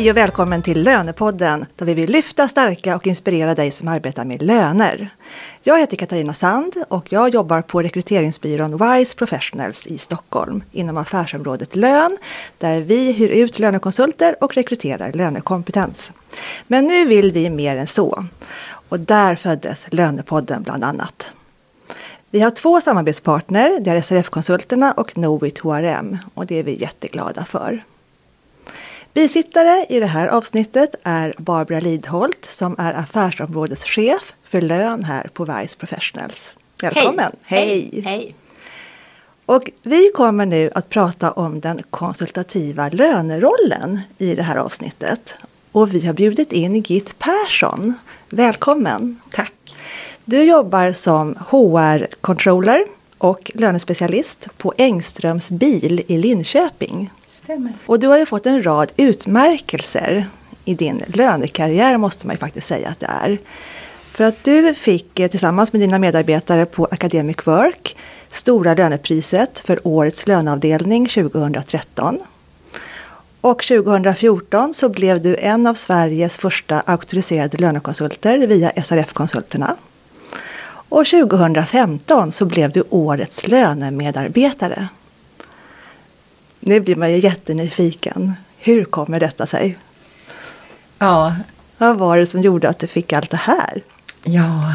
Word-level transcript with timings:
Hej 0.00 0.10
och 0.10 0.16
välkommen 0.16 0.62
till 0.62 0.82
Lönepodden 0.82 1.66
där 1.76 1.86
vi 1.86 1.94
vill 1.94 2.10
lyfta, 2.10 2.48
stärka 2.48 2.96
och 2.96 3.06
inspirera 3.06 3.54
dig 3.54 3.70
som 3.70 3.88
arbetar 3.88 4.24
med 4.24 4.42
löner. 4.42 5.08
Jag 5.62 5.80
heter 5.80 5.96
Katarina 5.96 6.32
Sand 6.32 6.72
och 6.88 7.12
jag 7.12 7.28
jobbar 7.28 7.62
på 7.62 7.82
rekryteringsbyrån 7.82 8.76
Wise 8.76 9.16
Professionals 9.16 9.86
i 9.86 9.98
Stockholm 9.98 10.62
inom 10.72 10.96
affärsområdet 10.96 11.76
lön 11.76 12.18
där 12.58 12.80
vi 12.80 13.12
hyr 13.12 13.28
ut 13.28 13.58
lönekonsulter 13.58 14.44
och 14.44 14.54
rekryterar 14.54 15.12
lönekompetens. 15.12 16.12
Men 16.66 16.86
nu 16.86 17.06
vill 17.06 17.32
vi 17.32 17.50
mer 17.50 17.76
än 17.76 17.86
så 17.86 18.24
och 18.88 19.00
där 19.00 19.36
föddes 19.36 19.86
Lönepodden 19.90 20.62
bland 20.62 20.84
annat. 20.84 21.32
Vi 22.30 22.40
har 22.40 22.50
två 22.50 22.80
samarbetspartner, 22.80 23.80
det 23.80 23.90
är 23.90 24.00
SRF-konsulterna 24.00 24.92
och 24.92 25.08
Knowit 25.10 25.58
HRM 25.58 26.18
och 26.34 26.46
det 26.46 26.58
är 26.58 26.62
vi 26.62 26.80
jätteglada 26.80 27.44
för. 27.44 27.82
Bisittare 29.14 29.86
i 29.88 30.00
det 30.00 30.06
här 30.06 30.26
avsnittet 30.26 30.94
är 31.02 31.34
Barbara 31.38 31.80
Lidholt 31.80 32.48
som 32.50 32.74
är 32.78 32.94
affärsområdeschef 32.94 34.32
för 34.44 34.60
lön 34.60 35.04
här 35.04 35.28
på 35.32 35.44
Vice 35.44 35.78
Professionals. 35.78 36.50
Välkommen! 36.82 37.32
Hej. 37.42 37.90
Hej. 37.92 38.02
Hej! 38.04 38.34
Och 39.46 39.70
vi 39.82 40.10
kommer 40.14 40.46
nu 40.46 40.70
att 40.74 40.88
prata 40.88 41.32
om 41.32 41.60
den 41.60 41.82
konsultativa 41.90 42.88
lönerollen 42.88 44.00
i 44.18 44.34
det 44.34 44.42
här 44.42 44.56
avsnittet. 44.56 45.34
Och 45.72 45.94
vi 45.94 46.06
har 46.06 46.14
bjudit 46.14 46.52
in 46.52 46.82
Git 46.82 47.18
Persson. 47.18 47.94
Välkommen! 48.28 49.20
Tack! 49.30 49.74
Du 50.24 50.42
jobbar 50.42 50.92
som 50.92 51.34
HR-controller 51.34 52.84
och 53.18 53.50
lönespecialist 53.54 54.48
på 54.56 54.74
Engströms 54.76 55.50
bil 55.50 56.04
i 56.08 56.18
Linköping. 56.18 57.10
Stämmer. 57.50 57.72
Och 57.86 57.98
du 57.98 58.08
har 58.08 58.18
ju 58.18 58.26
fått 58.26 58.46
en 58.46 58.62
rad 58.66 58.92
utmärkelser 58.96 60.26
i 60.64 60.74
din 60.74 61.02
lönekarriär 61.06 61.98
måste 61.98 62.26
man 62.26 62.34
ju 62.34 62.38
faktiskt 62.38 62.66
säga 62.66 62.88
att 62.88 63.00
det 63.00 63.06
är. 63.06 63.38
För 64.12 64.24
att 64.24 64.44
du 64.44 64.74
fick 64.74 65.20
eh, 65.20 65.30
tillsammans 65.30 65.72
med 65.72 65.82
dina 65.82 65.98
medarbetare 65.98 66.66
på 66.66 66.84
Academic 66.84 67.36
Work 67.46 67.96
Stora 68.28 68.74
lönepriset 68.74 69.58
för 69.58 69.86
årets 69.86 70.26
löneavdelning 70.26 71.06
2013. 71.06 72.18
Och 73.40 73.62
2014 73.62 74.74
så 74.74 74.88
blev 74.88 75.22
du 75.22 75.36
en 75.36 75.66
av 75.66 75.74
Sveriges 75.74 76.38
första 76.38 76.80
auktoriserade 76.80 77.58
lönekonsulter 77.58 78.38
via 78.38 78.72
SRF-konsulterna. 78.82 79.76
Och 80.88 81.06
2015 81.06 82.32
så 82.32 82.44
blev 82.44 82.72
du 82.72 82.84
årets 82.90 83.46
lönemedarbetare. 83.46 84.88
Nu 86.60 86.80
blir 86.80 86.96
man 86.96 87.10
ju 87.10 87.18
jättenyfiken. 87.18 88.32
Hur 88.58 88.84
kommer 88.84 89.20
detta 89.20 89.46
sig? 89.46 89.78
Ja. 90.98 91.36
Vad 91.78 91.98
var 91.98 92.18
det 92.18 92.26
som 92.26 92.40
gjorde 92.40 92.68
att 92.68 92.78
du 92.78 92.86
fick 92.86 93.12
allt 93.12 93.30
det 93.30 93.36
här? 93.36 93.82
Ja, 94.24 94.74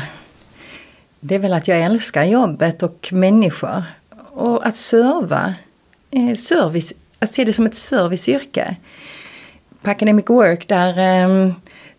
det 1.19 1.35
är 1.35 1.39
väl 1.39 1.53
att 1.53 1.67
jag 1.67 1.81
älskar 1.81 2.23
jobbet 2.23 2.83
och 2.83 3.09
människor. 3.11 3.83
Och 4.31 4.67
att 4.67 4.75
serva. 4.75 5.53
Eh, 6.11 6.35
service, 6.35 6.93
att 7.19 7.29
se 7.29 7.43
det 7.43 7.53
som 7.53 7.65
ett 7.65 7.75
serviceyrke. 7.75 8.75
På 9.81 9.89
Academic 9.89 10.25
Work 10.29 10.67
där, 10.67 10.89
eh, 10.89 11.53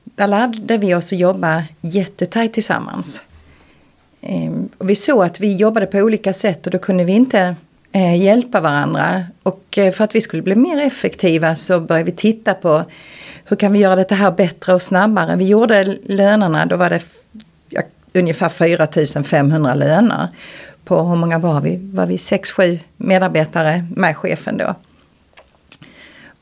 där 0.05 0.27
lärde 0.27 0.79
vi 0.79 0.95
oss 0.95 1.13
att 1.13 1.19
jobba 1.19 1.65
jättetajt 1.81 2.53
tillsammans. 2.53 3.21
Eh, 4.21 4.53
och 4.79 4.91
vi 4.91 4.97
såg 4.97 5.25
att 5.25 5.41
vi 5.41 5.57
jobbade 5.57 5.87
på 5.87 5.99
olika 5.99 6.33
sätt 6.33 6.67
och 6.67 6.73
då 6.73 6.79
kunde 6.79 7.05
vi 7.05 7.13
inte 7.13 7.57
eh, 7.97 8.23
hjälpa 8.23 8.61
varandra. 8.61 9.25
Och 9.43 9.79
eh, 9.79 9.93
för 9.93 10.05
att 10.05 10.15
vi 10.15 10.21
skulle 10.21 10.43
bli 10.43 10.55
mer 10.55 10.79
effektiva 10.79 11.57
så 11.57 11.81
började 11.81 12.11
vi 12.11 12.17
titta 12.17 12.55
på 12.55 12.85
hur 13.45 13.57
kan 13.57 13.73
vi 13.73 13.79
göra 13.79 13.97
det 13.97 14.15
här 14.15 14.31
bättre 14.31 14.75
och 14.75 14.83
snabbare. 14.83 15.37
Vi 15.37 15.47
gjorde 15.47 15.97
lönerna, 16.05 16.67
då 16.67 16.77
var 16.77 16.91
det 16.91 17.03
ja, 17.69 17.83
ungefär 18.13 18.49
4500 18.49 19.75
löner. 19.75 20.29
På 20.85 21.03
hur 21.03 21.17
många 21.17 21.39
var 21.39 21.61
vi? 21.61 21.91
Var 21.93 22.07
vi 22.07 22.17
6-7 22.17 22.79
medarbetare 22.97 23.87
med 23.97 24.17
chefen 24.17 24.57
då. 24.57 24.75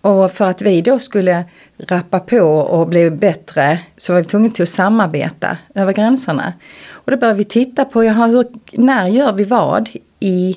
Och 0.01 0.33
för 0.33 0.45
att 0.45 0.63
vi 0.63 0.81
då 0.81 0.99
skulle 0.99 1.45
rappa 1.79 2.21
på 2.21 2.39
och 2.47 2.89
bli 2.89 3.11
bättre 3.11 3.79
så 3.97 4.13
var 4.13 4.21
vi 4.21 4.27
tvungna 4.27 4.51
till 4.51 4.63
att 4.63 4.69
samarbeta 4.69 5.57
över 5.75 5.93
gränserna. 5.93 6.53
Och 6.91 7.11
då 7.11 7.17
började 7.17 7.39
vi 7.39 7.45
titta 7.45 7.85
på, 7.85 8.05
jaha, 8.05 8.27
hur, 8.27 8.47
när 8.73 9.09
gör 9.09 9.33
vi 9.33 9.45
vad 9.45 9.89
i 10.21 10.57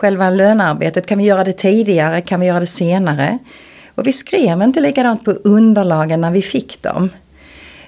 själva 0.00 0.30
lönearbetet? 0.30 1.06
Kan 1.06 1.18
vi 1.18 1.24
göra 1.24 1.44
det 1.44 1.52
tidigare? 1.52 2.20
Kan 2.20 2.40
vi 2.40 2.46
göra 2.46 2.60
det 2.60 2.66
senare? 2.66 3.38
Och 3.94 4.06
vi 4.06 4.12
skrev 4.12 4.62
inte 4.62 4.80
likadant 4.80 5.24
på 5.24 5.30
underlagen 5.30 6.20
när 6.20 6.30
vi 6.30 6.42
fick 6.42 6.82
dem. 6.82 7.10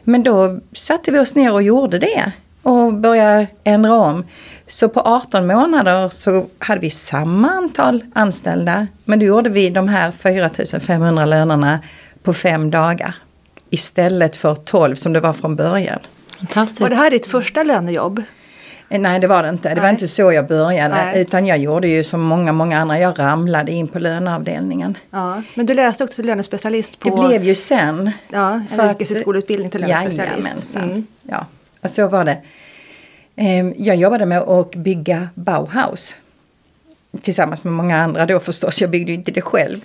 Men 0.05 0.23
då 0.23 0.61
satte 0.73 1.11
vi 1.11 1.19
oss 1.19 1.35
ner 1.35 1.53
och 1.53 1.63
gjorde 1.63 1.99
det 1.99 2.33
och 2.63 2.95
började 2.95 3.47
ändra 3.65 3.95
om. 3.95 4.25
Så 4.67 4.89
på 4.89 5.01
18 5.01 5.47
månader 5.47 6.09
så 6.09 6.47
hade 6.59 6.81
vi 6.81 6.91
samma 6.91 7.51
antal 7.51 8.05
anställda 8.15 8.87
men 9.05 9.19
då 9.19 9.25
gjorde 9.25 9.51
vi 9.51 9.71
de 9.71 9.89
här 9.89 10.11
4500 10.11 11.25
lönerna 11.25 11.79
på 12.23 12.33
fem 12.33 12.71
dagar. 12.71 13.15
Istället 13.71 14.37
för 14.37 14.55
12 14.55 14.95
som 14.95 15.13
det 15.13 15.21
var 15.21 15.33
från 15.33 15.57
början. 15.57 15.99
Fantastiskt. 16.39 16.81
Var 16.81 16.89
det 16.89 16.97
här 16.97 17.11
ditt 17.11 17.27
första 17.27 17.63
lönejobb? 17.63 18.23
Eh, 18.93 19.01
nej 19.01 19.21
det 19.21 19.27
var 19.27 19.43
det 19.43 19.49
inte. 19.49 19.75
Det 19.75 19.81
var 19.81 19.91
inte 19.91 20.09
så 20.09 20.33
jag 20.33 20.47
började. 20.47 20.95
Nej. 20.95 21.21
Utan 21.21 21.47
jag 21.47 21.59
gjorde 21.59 21.89
ju 21.89 22.05
som 22.05 22.21
många, 22.21 22.53
många 22.53 22.79
andra. 22.79 22.99
Jag 22.99 23.19
ramlade 23.19 23.73
in 23.73 23.89
på 23.89 23.99
löneavdelningen. 23.99 24.99
Ja, 25.11 25.43
men 25.55 25.67
du 25.67 25.75
läste 25.75 26.05
också 26.05 26.17
till 26.17 26.27
lönespecialist 26.27 26.99
på... 26.99 27.17
Det 27.17 27.29
blev 27.29 27.45
ju 27.45 27.55
sen. 27.55 28.11
Ja, 28.31 28.61
en 28.71 28.91
yrkeshögskoleutbildning 28.91 29.71
till 29.71 29.81
lönespecialist. 29.81 30.77
Mm. 30.77 31.07
Ja, 31.23 31.47
och 31.81 31.91
så 31.91 32.09
var 32.09 32.25
det. 32.25 32.39
Ehm, 33.37 33.75
jag 33.77 33.97
jobbade 33.97 34.27
med 34.27 34.39
att 34.39 34.75
bygga 34.75 35.29
Bauhaus. 35.35 36.15
Tillsammans 37.23 37.65
med 37.65 37.73
många 37.73 38.03
andra 38.03 38.27
då 38.27 38.41
förstås, 38.41 38.81
jag 38.81 38.91
byggde 38.91 39.13
ju 39.13 39.19
inte 39.19 39.33
det 39.33 39.43
själv. 39.43 39.81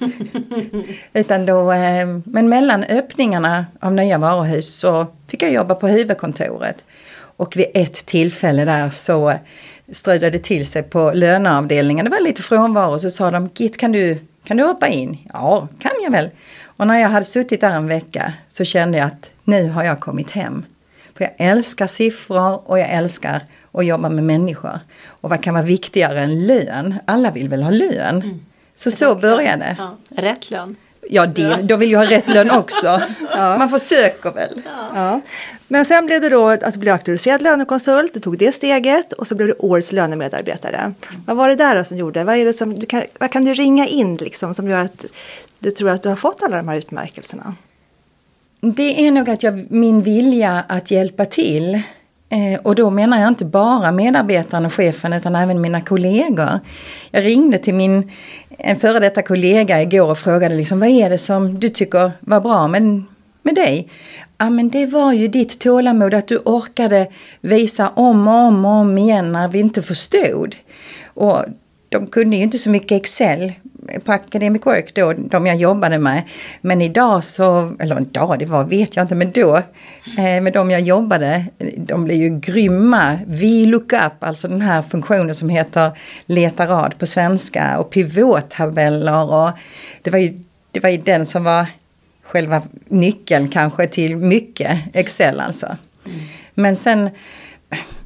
Utan 1.13 1.45
då, 1.45 1.71
ehm, 1.71 2.23
men 2.25 2.49
mellan 2.49 2.83
öppningarna 2.83 3.65
av 3.79 3.93
nya 3.93 4.17
varuhus 4.17 4.79
så 4.79 5.05
fick 5.27 5.43
jag 5.43 5.51
jobba 5.51 5.75
på 5.75 5.87
huvudkontoret. 5.87 6.83
Och 7.37 7.57
vid 7.57 7.65
ett 7.73 8.05
tillfälle 8.05 8.65
där 8.65 8.89
så 8.89 9.33
strödde 9.91 10.29
det 10.29 10.39
till 10.39 10.67
sig 10.67 10.83
på 10.83 11.11
löneavdelningen. 11.13 12.05
Det 12.05 12.11
var 12.11 12.19
lite 12.19 12.41
frånvaro 12.41 12.99
så 12.99 13.11
sa 13.11 13.31
de 13.31 13.49
Git 13.55 13.77
kan 13.77 13.91
du, 13.91 14.19
kan 14.43 14.57
du 14.57 14.63
hoppa 14.63 14.87
in? 14.87 15.17
Ja, 15.33 15.67
kan 15.79 15.91
jag 16.03 16.11
väl. 16.11 16.29
Och 16.63 16.87
när 16.87 16.99
jag 16.99 17.09
hade 17.09 17.25
suttit 17.25 17.61
där 17.61 17.71
en 17.71 17.87
vecka 17.87 18.33
så 18.49 18.63
kände 18.63 18.97
jag 18.97 19.07
att 19.07 19.29
nu 19.43 19.69
har 19.69 19.83
jag 19.83 19.99
kommit 19.99 20.31
hem. 20.31 20.65
För 21.17 21.23
jag 21.23 21.33
älskar 21.37 21.87
siffror 21.87 22.69
och 22.69 22.79
jag 22.79 22.89
älskar 22.89 23.41
att 23.71 23.85
jobba 23.85 24.09
med 24.09 24.23
människor. 24.23 24.79
Och 25.05 25.29
vad 25.29 25.43
kan 25.43 25.53
vara 25.53 25.63
viktigare 25.63 26.21
än 26.21 26.47
lön? 26.47 26.95
Alla 27.05 27.31
vill 27.31 27.49
väl 27.49 27.63
ha 27.63 27.71
lön? 27.71 28.15
Mm. 28.15 28.45
Så 28.75 28.89
rätt 28.89 28.97
så 28.97 29.15
började 29.15 29.57
det. 29.57 29.75
Ja, 29.77 29.97
rätt 30.09 30.51
lön. 30.51 30.75
Ja, 31.09 31.25
det, 31.25 31.55
då 31.63 31.75
vill 31.75 31.91
jag 31.91 31.99
ha 31.99 32.11
rätt 32.11 32.29
lön 32.29 32.51
också. 32.51 33.01
Ja. 33.31 33.57
Man 33.57 33.69
försöker 33.69 34.31
väl. 34.31 34.61
Ja. 34.65 34.89
ja. 34.93 35.21
Men 35.67 35.85
sen 35.85 36.05
blev 36.05 36.21
det 36.21 36.29
då 36.29 36.47
att 36.47 36.73
du 36.73 36.79
blev 36.79 36.93
auktoriserad 36.93 37.41
lönekonsult, 37.41 38.13
du 38.13 38.19
tog 38.19 38.37
det 38.37 38.55
steget 38.55 39.13
och 39.13 39.27
så 39.27 39.35
blev 39.35 39.47
du 39.47 39.55
årets 39.59 39.91
lönemedarbetare. 39.91 40.77
Mm. 40.77 40.95
Vad 41.25 41.37
var 41.37 41.49
det 41.49 41.55
där 41.55 41.83
som 41.83 41.97
gjorde? 41.97 42.23
Vad, 42.23 42.35
är 42.35 42.45
det 42.45 42.53
som, 42.53 42.79
du 42.79 42.85
kan, 42.85 43.03
vad 43.19 43.31
kan 43.31 43.45
du 43.45 43.53
ringa 43.53 43.87
in 43.87 44.15
liksom 44.15 44.53
som 44.53 44.69
gör 44.69 44.79
att 44.79 45.05
du 45.59 45.71
tror 45.71 45.89
att 45.89 46.03
du 46.03 46.09
har 46.09 46.15
fått 46.15 46.43
alla 46.43 46.57
de 46.57 46.67
här 46.67 46.77
utmärkelserna? 46.77 47.55
Det 48.59 49.07
är 49.07 49.11
nog 49.11 49.29
att 49.29 49.43
jag, 49.43 49.71
min 49.71 50.01
vilja 50.01 50.63
att 50.67 50.91
hjälpa 50.91 51.25
till. 51.25 51.81
Eh, 52.29 52.59
och 52.63 52.75
då 52.75 52.89
menar 52.89 53.19
jag 53.19 53.27
inte 53.27 53.45
bara 53.45 53.91
medarbetaren 53.91 54.65
och 54.65 54.73
chefen 54.73 55.13
utan 55.13 55.35
även 55.35 55.61
mina 55.61 55.81
kollegor. 55.81 56.59
Jag 57.11 57.25
ringde 57.25 57.57
till 57.57 57.73
min 57.73 58.11
en 58.49 58.77
före 58.77 58.99
detta 58.99 59.21
kollega 59.21 59.81
igår 59.81 60.09
och 60.09 60.17
frågade 60.17 60.55
liksom 60.55 60.79
vad 60.79 60.89
är 60.89 61.09
det 61.09 61.17
som 61.17 61.59
du 61.59 61.69
tycker 61.69 62.11
var 62.19 62.41
bra 62.41 62.67
med, 62.67 63.03
med 63.41 63.55
dig? 63.55 63.89
Ja 64.37 64.49
men 64.49 64.69
det 64.69 64.85
var 64.85 65.13
ju 65.13 65.27
ditt 65.27 65.59
tålamod 65.59 66.13
att 66.13 66.27
du 66.27 66.37
orkade 66.37 67.07
visa 67.41 67.89
om 67.89 68.27
och 68.27 68.33
om 68.33 68.65
och 68.65 68.71
om 68.71 68.97
igen 68.97 69.31
när 69.31 69.47
vi 69.47 69.59
inte 69.59 69.81
förstod. 69.81 70.55
Och 71.05 71.45
de 71.89 72.07
kunde 72.07 72.35
ju 72.35 72.43
inte 72.43 72.57
så 72.57 72.69
mycket 72.69 73.01
Excel 73.01 73.53
på 74.05 74.11
Academic 74.11 74.65
Work 74.65 74.95
då, 74.95 75.13
de 75.13 75.47
jag 75.47 75.55
jobbade 75.55 75.99
med. 75.99 76.23
Men 76.61 76.81
idag 76.81 77.23
så, 77.23 77.75
eller 77.79 78.01
idag, 78.01 78.39
det 78.39 78.45
var 78.45 78.63
vet 78.63 78.95
jag 78.95 79.03
inte, 79.03 79.15
men 79.15 79.31
då, 79.31 79.57
eh, 80.17 80.41
med 80.41 80.53
de 80.53 80.71
jag 80.71 80.81
jobbade, 80.81 81.45
de 81.77 82.03
blev 82.03 82.17
ju 82.17 82.39
grymma. 82.39 83.19
VLOOKUP, 83.27 84.23
alltså 84.23 84.47
den 84.47 84.61
här 84.61 84.81
funktionen 84.81 85.35
som 85.35 85.49
heter 85.49 85.91
leta 86.25 86.67
rad 86.67 86.93
på 86.97 87.05
svenska 87.05 87.79
och 87.79 87.89
pivottabeller 87.89 89.33
och 89.33 89.49
det 90.01 90.09
var 90.09 90.19
ju, 90.19 90.39
det 90.71 90.79
var 90.79 90.89
ju 90.89 90.97
den 90.97 91.25
som 91.25 91.43
var 91.43 91.65
själva 92.23 92.61
nyckeln 92.87 93.47
kanske 93.47 93.87
till 93.87 94.15
mycket 94.15 94.79
Excel 94.93 95.39
alltså. 95.39 95.77
Mm. 96.05 96.19
Men 96.53 96.75
sen 96.75 97.09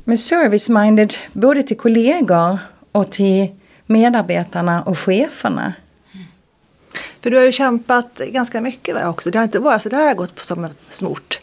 med 0.04 0.18
service-minded 0.18 1.14
både 1.34 1.64
till 1.64 1.78
kollegor 1.78 2.58
och 2.92 3.12
till 3.12 3.48
medarbetarna 3.92 4.84
och 4.84 5.00
cheferna. 5.00 5.74
För 7.22 7.30
du 7.30 7.38
har 7.38 7.44
ju 7.44 7.52
kämpat 7.52 8.18
ganska 8.18 8.62
mycket 8.62 8.96
va, 8.96 9.10
också. 9.10 9.32
Det 9.32 9.38
har 9.38 9.44
inte 9.44 9.60
varit 9.60 9.82
så 9.82 9.90
där 9.90 10.14
gått 10.14 10.40
som 10.40 10.68
smort. 10.90 11.40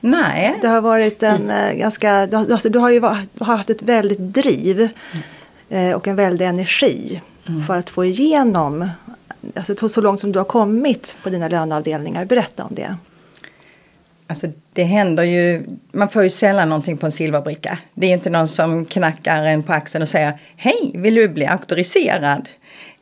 Nej. 0.00 0.58
Det 0.60 0.68
har 0.68 0.80
varit 0.80 1.22
en 1.22 1.50
mm. 1.50 1.78
ganska, 1.78 2.26
du, 2.26 2.36
alltså, 2.36 2.68
du 2.68 2.78
har 2.78 2.90
ju 2.90 3.00
har 3.00 3.46
haft 3.46 3.70
ett 3.70 3.82
väldigt 3.82 4.18
driv 4.18 4.88
mm. 5.70 5.96
och 5.96 6.08
en 6.08 6.16
väldig 6.16 6.46
energi 6.46 7.22
mm. 7.48 7.66
för 7.66 7.78
att 7.78 7.90
få 7.90 8.04
igenom, 8.04 8.88
alltså 9.56 9.88
så 9.88 10.00
långt 10.00 10.20
som 10.20 10.32
du 10.32 10.38
har 10.38 10.44
kommit 10.44 11.16
på 11.22 11.30
dina 11.30 11.48
löneavdelningar. 11.48 12.24
Berätta 12.24 12.64
om 12.64 12.74
det. 12.74 12.96
Alltså 14.30 14.46
det 14.72 14.84
händer 14.84 15.24
ju, 15.24 15.62
man 15.92 16.08
får 16.08 16.22
ju 16.22 16.30
sällan 16.30 16.68
någonting 16.68 16.96
på 16.96 17.06
en 17.06 17.12
silverbricka. 17.12 17.78
Det 17.94 18.06
är 18.06 18.08
ju 18.08 18.14
inte 18.14 18.30
någon 18.30 18.48
som 18.48 18.84
knackar 18.84 19.42
en 19.42 19.62
på 19.62 19.72
axeln 19.72 20.02
och 20.02 20.08
säger 20.08 20.38
Hej, 20.56 20.92
vill 20.94 21.14
du 21.14 21.28
bli 21.28 21.46
auktoriserad? 21.46 22.48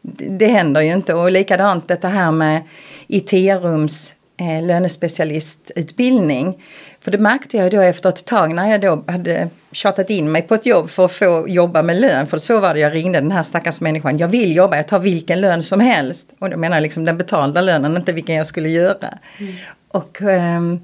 Det, 0.02 0.28
det 0.28 0.46
händer 0.46 0.81
ju 0.81 0.93
inte 0.93 1.14
och 1.14 1.32
likadant 1.32 1.88
detta 1.88 2.08
här 2.08 2.32
med 2.32 2.62
IT-rums 3.08 4.12
eh, 4.40 4.67
lönespecialistutbildning. 4.67 6.62
För 7.00 7.11
det 7.11 7.19
märkte 7.19 7.56
jag 7.56 7.70
då 7.70 7.81
efter 7.81 8.08
ett 8.08 8.25
tag 8.25 8.55
när 8.55 8.70
jag 8.70 8.81
då 8.81 9.05
hade 9.06 9.49
tjatat 9.73 10.11
in 10.11 10.32
mig 10.32 10.43
på 10.43 10.55
ett 10.55 10.67
jobb 10.67 10.90
för 10.90 11.05
att 11.05 11.12
få 11.12 11.44
jobba 11.49 11.82
med 11.82 12.00
lön. 12.00 12.26
För 12.26 12.38
så 12.38 12.61
var 12.61 12.75
det, 12.75 12.81
jag 12.81 12.94
ringde 12.94 13.20
den 13.20 13.32
här 13.32 13.43
stackars 13.43 13.81
människan. 13.81 14.19
Jag 14.19 14.28
vill 14.28 14.56
jobba, 14.56 14.76
jag 14.76 14.88
tar 14.88 14.99
vilken 14.99 15.40
lön 15.40 15.62
som 15.62 15.81
helst. 15.81 16.34
Och 16.38 16.50
då 16.50 16.56
menar 16.56 16.76
jag 16.76 16.82
liksom 16.82 17.05
den 17.05 17.19
betalda 17.19 17.61
lönen, 17.61 17.96
inte 17.96 18.12
vilken 18.12 18.34
jag 18.34 18.46
skulle 18.46 18.69
göra. 18.69 19.19
Mm. 19.38 19.55
Och 19.88 20.20
um, 20.20 20.81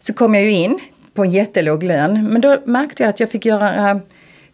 så 0.00 0.12
kom 0.12 0.34
jag 0.34 0.44
ju 0.44 0.50
in 0.50 0.78
på 1.14 1.24
en 1.24 1.30
jättelåg 1.30 1.82
lön. 1.82 2.26
Men 2.32 2.40
då 2.40 2.58
märkte 2.64 3.02
jag 3.02 3.10
att 3.10 3.20
jag 3.20 3.30
fick 3.30 3.44
göra 3.44 4.00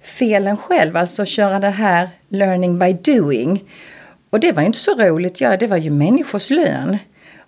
felen 0.01 0.57
själv, 0.57 0.97
alltså 0.97 1.25
köra 1.25 1.61
det 1.61 1.71
här 1.71 2.09
learning 2.29 2.79
by 2.79 2.93
doing. 2.93 3.65
Och 4.31 4.41
det 4.41 4.53
var 4.53 4.63
ju 4.63 4.67
inte 4.67 4.79
så 4.79 4.95
roligt, 4.95 5.41
ja 5.41 5.57
det 5.57 5.67
var 5.67 5.77
ju 5.77 5.91
människors 5.91 6.51
lön. 6.51 6.99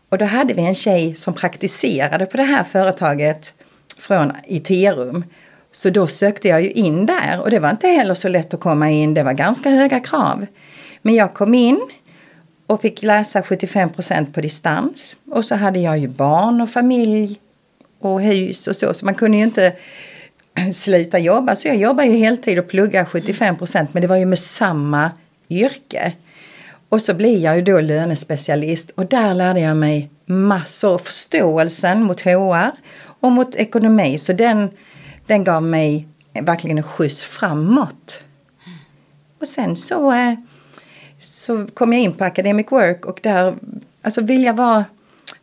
Och 0.09 0.19
då 0.19 0.25
hade 0.25 0.55
vi 0.55 0.63
en 0.63 0.75
tjej 0.75 1.15
som 1.15 1.35
praktiserade 1.35 2.27
på 2.27 2.37
det 2.37 2.43
här 2.43 2.65
företaget 2.65 3.55
från 3.99 4.33
IT-rum. 4.47 5.25
Så 5.73 5.91
då 5.91 6.07
sökte 6.07 6.49
jag 6.49 6.63
ju 6.63 6.71
in 6.71 7.07
där 7.07 7.41
och 7.41 7.51
det 7.51 7.59
var 7.59 7.71
inte 7.71 7.89
heller 7.89 8.15
så 8.15 8.29
lätt 8.29 8.55
att 8.55 8.61
komma 8.61 8.91
in, 8.91 9.15
det 9.15 9.23
var 9.23 9.33
ganska 9.33 9.71
höga 9.71 10.01
krav. 10.01 10.47
Men 11.03 11.15
jag 11.15 11.35
kom 11.35 11.55
in 11.55 11.91
och 12.67 12.81
fick 12.81 13.03
läsa 13.03 13.41
75% 13.41 14.33
på 14.33 14.41
distans. 14.41 15.17
Och 15.31 15.45
så 15.45 15.55
hade 15.55 15.79
jag 15.79 15.99
ju 15.99 16.09
barn 16.09 16.61
och 16.61 16.71
familj 16.71 17.39
och 17.99 18.23
hus 18.23 18.67
och 18.67 18.77
så. 18.77 18.95
Så 18.95 19.05
man 19.05 19.15
kunde 19.15 19.37
ju 19.37 19.43
inte 19.43 19.73
sluta 20.73 21.19
jobba. 21.19 21.57
Så 21.57 21.69
jag 21.69 21.77
jobbade 21.77 22.09
ju 22.09 22.17
heltid 22.17 22.59
och 22.59 22.69
pluggade 22.69 23.05
75 23.05 23.57
procent. 23.57 23.95
Men 23.95 24.03
det 24.03 24.09
var 24.09 24.17
ju 24.17 24.27
med 24.27 24.39
samma 24.39 25.11
yrke. 25.51 26.13
Och 26.89 27.03
så 27.03 27.15
blir 27.15 27.39
jag 27.39 27.57
ju 27.57 27.63
då 27.63 27.81
lönespecialist 27.81 28.91
och 28.91 29.07
där 29.07 29.35
lärde 29.35 29.61
jag 29.61 29.77
mig 29.77 30.11
massor. 30.27 30.99
Förståelsen 30.99 32.03
mot 32.03 32.21
HR 32.21 32.71
och 33.21 33.33
mot 33.33 33.57
ekonomi. 33.57 34.19
Så 34.19 34.33
den, 34.33 34.71
den 35.27 35.45
gav 35.45 35.63
mig 35.63 36.09
verkligen 36.41 36.79
en 36.79 36.85
skjuts 36.85 37.23
framåt. 37.23 38.23
Och 39.41 39.49
sen 39.49 39.77
så, 39.77 40.13
eh, 40.13 40.35
så 41.19 41.67
kom 41.67 41.93
jag 41.93 42.03
in 42.03 42.13
på 42.13 42.25
Academic 42.25 42.67
Work 42.71 43.07
och 43.07 43.21
där 43.23 43.57
alltså 44.03 44.21
vill 44.21 44.45
jag 44.45 44.55
vara 44.55 44.85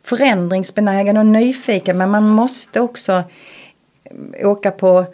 förändringsbenägen 0.06 1.16
och 1.16 1.26
nyfiken 1.26 1.98
men 1.98 2.10
man 2.10 2.28
måste 2.28 2.80
också 2.80 3.22
åka 4.42 4.70
på 4.70 5.06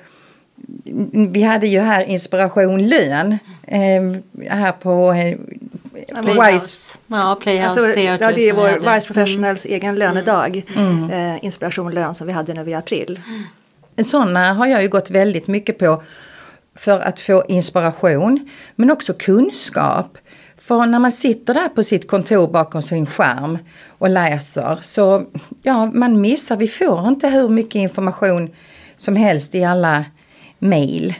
vi 1.12 1.42
hade 1.42 1.66
ju 1.66 1.80
här 1.80 2.04
Inspiration 2.04 2.88
Lön 2.88 3.38
eh, 3.66 4.50
här 4.50 4.72
på, 4.72 5.12
eh, 5.12 5.36
på 6.22 6.42
Wise. 6.42 6.98
Ja, 7.06 7.38
Playhouse 7.42 7.80
alltså, 7.80 7.94
Theater. 7.94 8.24
Ja, 8.24 8.32
det 8.34 8.48
är 8.48 8.52
vår 8.52 8.94
Wise 8.94 9.06
Professionals 9.06 9.64
mm. 9.64 9.76
egen 9.76 9.94
lönedag. 9.94 10.62
Mm. 10.76 11.10
Eh, 11.10 11.44
Inspiration 11.44 11.92
Lön 11.92 12.14
som 12.14 12.26
vi 12.26 12.32
hade 12.32 12.54
nu 12.54 12.70
i 12.70 12.74
april. 12.74 13.20
Mm. 13.26 14.04
Sådana 14.04 14.52
har 14.52 14.66
jag 14.66 14.82
ju 14.82 14.88
gått 14.88 15.10
väldigt 15.10 15.46
mycket 15.46 15.78
på 15.78 16.02
för 16.74 17.00
att 17.00 17.20
få 17.20 17.44
inspiration 17.48 18.50
men 18.76 18.90
också 18.90 19.14
kunskap. 19.14 20.18
För 20.62 20.86
när 20.86 20.98
man 20.98 21.12
sitter 21.12 21.54
där 21.54 21.68
på 21.68 21.82
sitt 21.82 22.08
kontor 22.08 22.48
bakom 22.48 22.82
sin 22.82 23.06
skärm 23.06 23.58
och 23.88 24.10
läser 24.10 24.78
så 24.80 25.26
ja, 25.62 25.86
man 25.86 26.20
missar, 26.20 26.56
vi 26.56 26.68
får 26.68 27.08
inte 27.08 27.28
hur 27.28 27.48
mycket 27.48 27.74
information 27.74 28.50
som 28.96 29.16
helst 29.16 29.54
i 29.54 29.64
alla 29.64 30.04
mejl. 30.58 31.14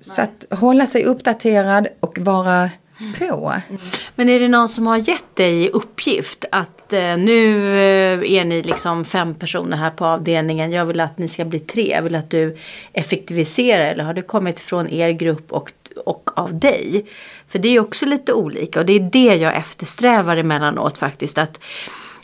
Så 0.00 0.22
att 0.22 0.44
hålla 0.50 0.86
sig 0.86 1.04
uppdaterad 1.04 1.88
och 2.00 2.18
vara 2.18 2.70
på. 3.18 3.54
Mm. 3.68 3.80
Men 4.14 4.28
är 4.28 4.40
det 4.40 4.48
någon 4.48 4.68
som 4.68 4.86
har 4.86 4.96
gett 4.96 5.36
dig 5.36 5.70
uppgift 5.70 6.44
att 6.52 6.92
eh, 6.92 7.16
nu 7.16 7.72
eh, 7.72 8.32
är 8.32 8.44
ni 8.44 8.62
liksom 8.62 9.04
fem 9.04 9.34
personer 9.34 9.76
här 9.76 9.90
på 9.90 10.04
avdelningen. 10.04 10.72
Jag 10.72 10.86
vill 10.86 11.00
att 11.00 11.18
ni 11.18 11.28
ska 11.28 11.44
bli 11.44 11.58
tre. 11.58 11.90
Jag 11.90 12.02
vill 12.02 12.14
att 12.14 12.30
du 12.30 12.56
effektiviserar. 12.92 13.84
Eller 13.84 14.04
har 14.04 14.14
det 14.14 14.22
kommit 14.22 14.60
från 14.60 14.88
er 14.88 15.10
grupp 15.10 15.52
och 15.52 15.72
och 15.98 16.30
av 16.34 16.58
dig. 16.58 17.04
För 17.48 17.58
det 17.58 17.68
är 17.68 17.80
också 17.80 18.06
lite 18.06 18.32
olika 18.32 18.80
och 18.80 18.86
det 18.86 18.92
är 18.92 19.00
det 19.00 19.34
jag 19.34 19.56
eftersträvar 19.56 20.36
emellanåt 20.36 20.98
faktiskt. 20.98 21.38
Att 21.38 21.58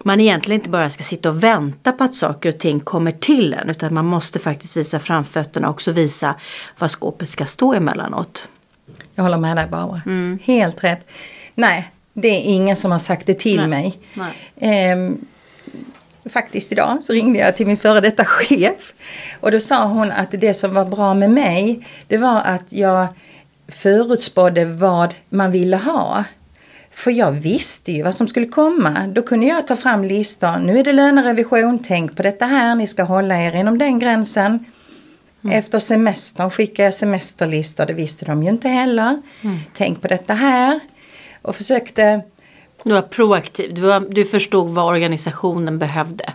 man 0.05 0.21
egentligen 0.21 0.61
inte 0.61 0.71
bara 0.71 0.91
ska 0.91 1.03
sitta 1.03 1.29
och 1.29 1.45
vänta 1.45 1.93
på 1.93 2.05
att 2.05 2.15
saker 2.15 2.49
och 2.49 2.59
ting 2.59 2.81
kommer 2.81 3.11
till 3.11 3.55
en. 3.55 3.71
Utan 3.71 3.95
man 3.95 4.07
måste 4.07 4.39
faktiskt 4.39 4.77
visa 4.77 4.99
framfötterna 4.99 5.69
och 5.69 5.75
också 5.75 5.93
visa 5.93 6.35
var 6.79 6.89
skåpet 6.89 7.29
ska 7.29 7.47
stå 7.47 7.75
emellanåt. 7.75 8.49
Jag 9.15 9.23
håller 9.25 9.39
med 9.39 9.57
dig 9.57 9.67
Barbara. 9.67 10.03
Mm. 10.07 10.39
Helt 10.43 10.85
rätt. 10.85 11.11
Nej, 11.55 11.91
det 12.13 12.29
är 12.29 12.41
ingen 12.41 12.77
som 12.77 12.93
har 12.93 12.99
sagt 12.99 13.27
det 13.27 13.35
till 13.35 13.57
Nej. 13.57 13.69
mig. 13.69 13.99
Nej. 14.15 14.33
Ehm, 14.57 15.19
faktiskt 16.31 16.73
idag 16.73 16.99
så 17.05 17.13
ringde 17.13 17.39
jag 17.39 17.57
till 17.57 17.67
min 17.67 17.77
före 17.77 18.01
detta 18.01 18.25
chef. 18.25 18.95
Och 19.41 19.53
då 19.53 19.61
sa 19.61 19.85
hon 19.85 20.11
att 20.11 20.31
det 20.31 20.55
som 20.55 20.75
var 20.75 20.85
bra 20.85 21.15
med 21.15 21.31
mig 21.31 21.87
det 22.07 22.19
var 22.19 22.41
att 22.41 22.73
jag 22.73 23.07
förutspådde 23.69 24.65
vad 24.65 25.15
man 25.29 25.53
ville 25.53 25.77
ha. 25.77 26.25
För 26.91 27.11
jag 27.11 27.33
visste 27.33 27.93
ju 27.93 28.03
vad 28.03 28.15
som 28.15 28.29
skulle 28.29 28.47
komma. 28.47 29.07
Då 29.07 29.23
kunde 29.23 29.47
jag 29.47 29.67
ta 29.67 29.77
fram 29.77 30.05
listor. 30.05 30.59
Nu 30.59 30.79
är 30.79 30.85
det 30.85 30.93
lönerevision, 30.93 31.85
tänk 31.89 32.17
på 32.17 32.23
detta 32.23 32.47
här, 32.47 32.75
ni 32.75 32.87
ska 32.87 33.03
hålla 33.03 33.39
er 33.41 33.53
inom 33.53 33.79
den 33.79 33.99
gränsen. 33.99 34.65
Mm. 35.45 35.59
Efter 35.59 35.79
semestern 35.79 36.51
skickade 36.51 36.83
jag 36.83 36.95
semesterlistor, 36.95 37.87
det 37.87 37.93
visste 37.93 38.25
de 38.25 38.43
ju 38.43 38.49
inte 38.49 38.69
heller. 38.69 39.23
Mm. 39.43 39.59
Tänk 39.77 40.03
på 40.03 40.09
detta 40.09 40.35
här. 40.35 40.81
Och 41.43 41.57
försökte... 41.57 42.21
Du 42.85 42.93
var 42.93 43.03
proaktiv, 43.03 43.75
du, 43.75 43.81
var, 43.81 44.01
du 44.01 44.25
förstod 44.25 44.69
vad 44.69 44.85
organisationen 44.85 45.79
behövde. 45.79 46.33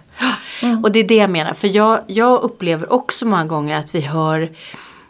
Mm. 0.61 0.83
Och 0.83 0.91
det 0.91 0.99
är 0.99 1.07
det 1.07 1.15
jag 1.15 1.29
menar, 1.29 1.53
för 1.53 1.67
jag, 1.67 1.99
jag 2.07 2.41
upplever 2.41 2.93
också 2.93 3.25
många 3.25 3.45
gånger 3.45 3.75
att 3.75 3.95
vi 3.95 4.01
hör 4.01 4.51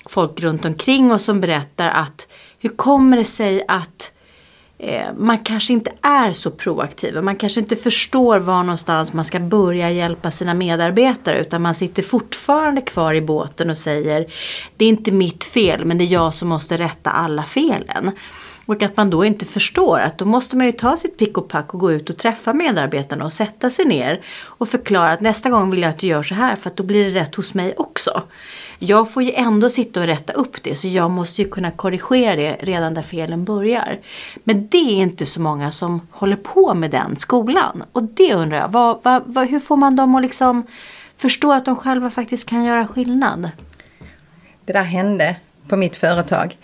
folk 0.10 0.40
runt 0.40 0.66
omkring 0.66 1.12
oss 1.12 1.24
som 1.24 1.40
berättar 1.40 1.90
att 1.90 2.28
hur 2.60 2.70
kommer 2.70 3.18
det 3.18 3.26
sig 3.26 3.64
att 3.68 4.12
eh, 4.80 5.06
man 5.18 5.38
kanske 5.38 5.74
inte 5.74 5.92
är 6.02 6.34
så 6.34 6.52
proaktiv. 6.52 7.24
Man 7.24 7.36
kanske 7.36 7.60
inte 7.60 7.76
förstår 7.76 8.40
var 8.40 8.64
någonstans 8.64 9.14
man 9.14 9.26
ska 9.26 9.40
börja 9.40 9.92
hjälpa 9.92 10.32
sina 10.32 10.54
medarbetare. 10.54 11.42
Utan 11.42 11.62
man 11.62 11.76
sitter 11.76 12.04
fortfarande 12.04 12.82
kvar 12.82 13.14
i 13.14 13.22
båten 13.22 13.70
och 13.70 13.78
säger 13.78 14.26
det 14.78 14.86
är 14.86 14.90
inte 14.90 15.12
mitt 15.12 15.44
fel 15.44 15.86
men 15.86 15.98
det 15.98 16.04
är 16.04 16.14
jag 16.14 16.34
som 16.34 16.50
måste 16.50 16.78
rätta 16.78 17.10
alla 17.10 17.44
felen. 17.44 18.12
Och 18.70 18.84
att 18.84 18.98
man 18.98 19.10
då 19.10 19.26
inte 19.26 19.46
förstår 19.46 20.00
att 20.00 20.18
då 20.18 20.26
måste 20.26 20.58
man 20.58 20.66
ju 20.66 20.72
ta 20.72 20.98
sitt 20.98 21.18
pick 21.18 21.38
och 21.38 21.48
pack 21.48 21.74
och 21.74 21.80
gå 21.80 21.92
ut 21.92 22.10
och 22.10 22.18
träffa 22.18 22.54
medarbetarna 22.54 23.26
och 23.26 23.34
sätta 23.34 23.70
sig 23.70 23.86
ner 23.86 24.22
och 24.46 24.70
förklara 24.70 25.12
att 25.12 25.22
nästa 25.22 25.50
gång 25.50 25.72
vill 25.72 25.82
jag 25.82 25.90
att 25.90 25.98
du 25.98 26.08
gör 26.08 26.24
så 26.24 26.36
här 26.36 26.56
för 26.56 26.70
att 26.70 26.78
då 26.78 26.84
blir 26.84 27.04
det 27.04 27.20
rätt 27.20 27.36
hos 27.36 27.54
mig 27.54 27.74
också. 27.78 28.22
Jag 28.80 29.12
får 29.12 29.24
ju 29.24 29.32
ändå 29.32 29.70
sitta 29.70 30.00
och 30.00 30.06
rätta 30.06 30.34
upp 30.34 30.64
det 30.64 30.76
så 30.76 30.88
jag 30.88 31.12
måste 31.12 31.42
ju 31.42 31.50
kunna 31.50 31.72
korrigera 31.72 32.36
det 32.36 32.58
redan 32.60 32.94
där 32.94 33.02
felen 33.02 33.46
börjar. 33.46 34.00
Men 34.44 34.68
det 34.68 34.78
är 34.78 35.02
inte 35.02 35.26
så 35.26 35.42
många 35.42 35.72
som 35.72 36.08
håller 36.12 36.38
på 36.38 36.74
med 36.74 36.92
den 36.92 37.16
skolan. 37.16 37.84
Och 37.92 38.04
det 38.04 38.34
undrar 38.34 38.58
jag, 38.58 38.70
vad, 38.70 39.00
vad, 39.04 39.24
vad, 39.26 39.48
hur 39.48 39.60
får 39.60 39.78
man 39.78 39.96
dem 39.96 40.16
att 40.16 40.22
liksom 40.22 40.64
förstå 41.18 41.52
att 41.52 41.66
de 41.66 41.76
själva 41.76 42.10
faktiskt 42.10 42.50
kan 42.50 42.64
göra 42.64 42.88
skillnad? 42.88 43.50
Det 44.66 44.74
där 44.74 44.84
hände 44.84 45.36
på 45.68 45.76
mitt 45.78 45.98
företag. 45.98 46.58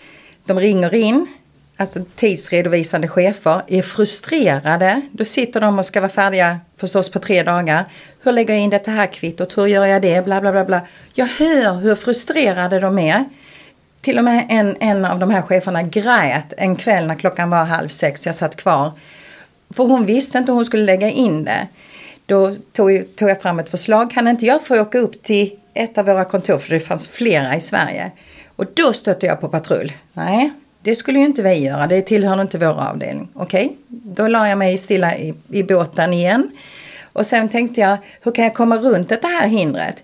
De 0.44 0.60
ringer 0.60 0.94
in 0.94 1.26
alltså 1.76 2.04
tidsredovisande 2.16 3.08
chefer, 3.08 3.62
är 3.66 3.82
frustrerade. 3.82 5.00
Då 5.12 5.24
sitter 5.24 5.60
de 5.60 5.78
och 5.78 5.86
ska 5.86 6.00
vara 6.00 6.10
färdiga 6.10 6.60
förstås 6.76 7.10
på 7.10 7.18
tre 7.18 7.42
dagar. 7.42 7.84
Hur 8.22 8.32
lägger 8.32 8.54
jag 8.54 8.62
in 8.62 8.70
det 8.70 8.86
här 8.86 9.06
kvittot? 9.06 9.58
Hur 9.58 9.66
gör 9.66 9.86
jag 9.86 10.02
det? 10.02 10.24
Bla 10.24 10.40
bla 10.40 10.52
bla 10.52 10.64
bla. 10.64 10.80
Jag 11.14 11.26
hör 11.26 11.74
hur 11.74 11.94
frustrerade 11.94 12.80
de 12.80 12.98
är. 12.98 13.24
Till 14.00 14.18
och 14.18 14.24
med 14.24 14.46
en, 14.48 14.76
en 14.80 15.04
av 15.04 15.18
de 15.18 15.30
här 15.30 15.42
cheferna 15.42 15.82
grät 15.82 16.54
en 16.56 16.76
kväll 16.76 17.06
när 17.06 17.14
klockan 17.14 17.50
var 17.50 17.64
halv 17.64 17.88
sex. 17.88 18.26
Jag 18.26 18.36
satt 18.36 18.56
kvar. 18.56 18.92
För 19.70 19.84
hon 19.84 20.06
visste 20.06 20.38
inte 20.38 20.52
hur 20.52 20.56
hon 20.56 20.64
skulle 20.64 20.84
lägga 20.84 21.10
in 21.10 21.44
det. 21.44 21.68
Då 22.26 22.54
tog, 22.72 23.16
tog 23.16 23.30
jag 23.30 23.42
fram 23.42 23.58
ett 23.58 23.68
förslag. 23.68 24.10
Kan 24.10 24.28
inte 24.28 24.46
jag 24.46 24.64
få 24.64 24.80
åka 24.80 24.98
upp 24.98 25.22
till 25.22 25.58
ett 25.74 25.98
av 25.98 26.06
våra 26.06 26.24
kontor? 26.24 26.58
För 26.58 26.70
det 26.70 26.80
fanns 26.80 27.08
flera 27.08 27.56
i 27.56 27.60
Sverige. 27.60 28.10
Och 28.56 28.66
då 28.74 28.92
stötte 28.92 29.26
jag 29.26 29.40
på 29.40 29.48
patrull. 29.48 29.92
Nej, 30.12 30.52
det 30.86 30.96
skulle 30.96 31.18
ju 31.18 31.24
inte 31.24 31.42
vi 31.42 31.54
göra, 31.54 31.86
det 31.86 32.02
tillhör 32.02 32.42
inte 32.42 32.58
vår 32.58 32.80
avdelning. 32.80 33.28
Okej, 33.34 33.64
okay. 33.66 33.76
då 33.88 34.28
la 34.28 34.48
jag 34.48 34.58
mig 34.58 34.78
stilla 34.78 35.16
i, 35.16 35.34
i 35.50 35.62
båten 35.62 36.12
igen. 36.12 36.50
Och 37.12 37.26
sen 37.26 37.48
tänkte 37.48 37.80
jag, 37.80 37.98
hur 38.22 38.32
kan 38.32 38.44
jag 38.44 38.54
komma 38.54 38.76
runt 38.76 39.08
det 39.08 39.20
här 39.22 39.48
hindret? 39.48 39.96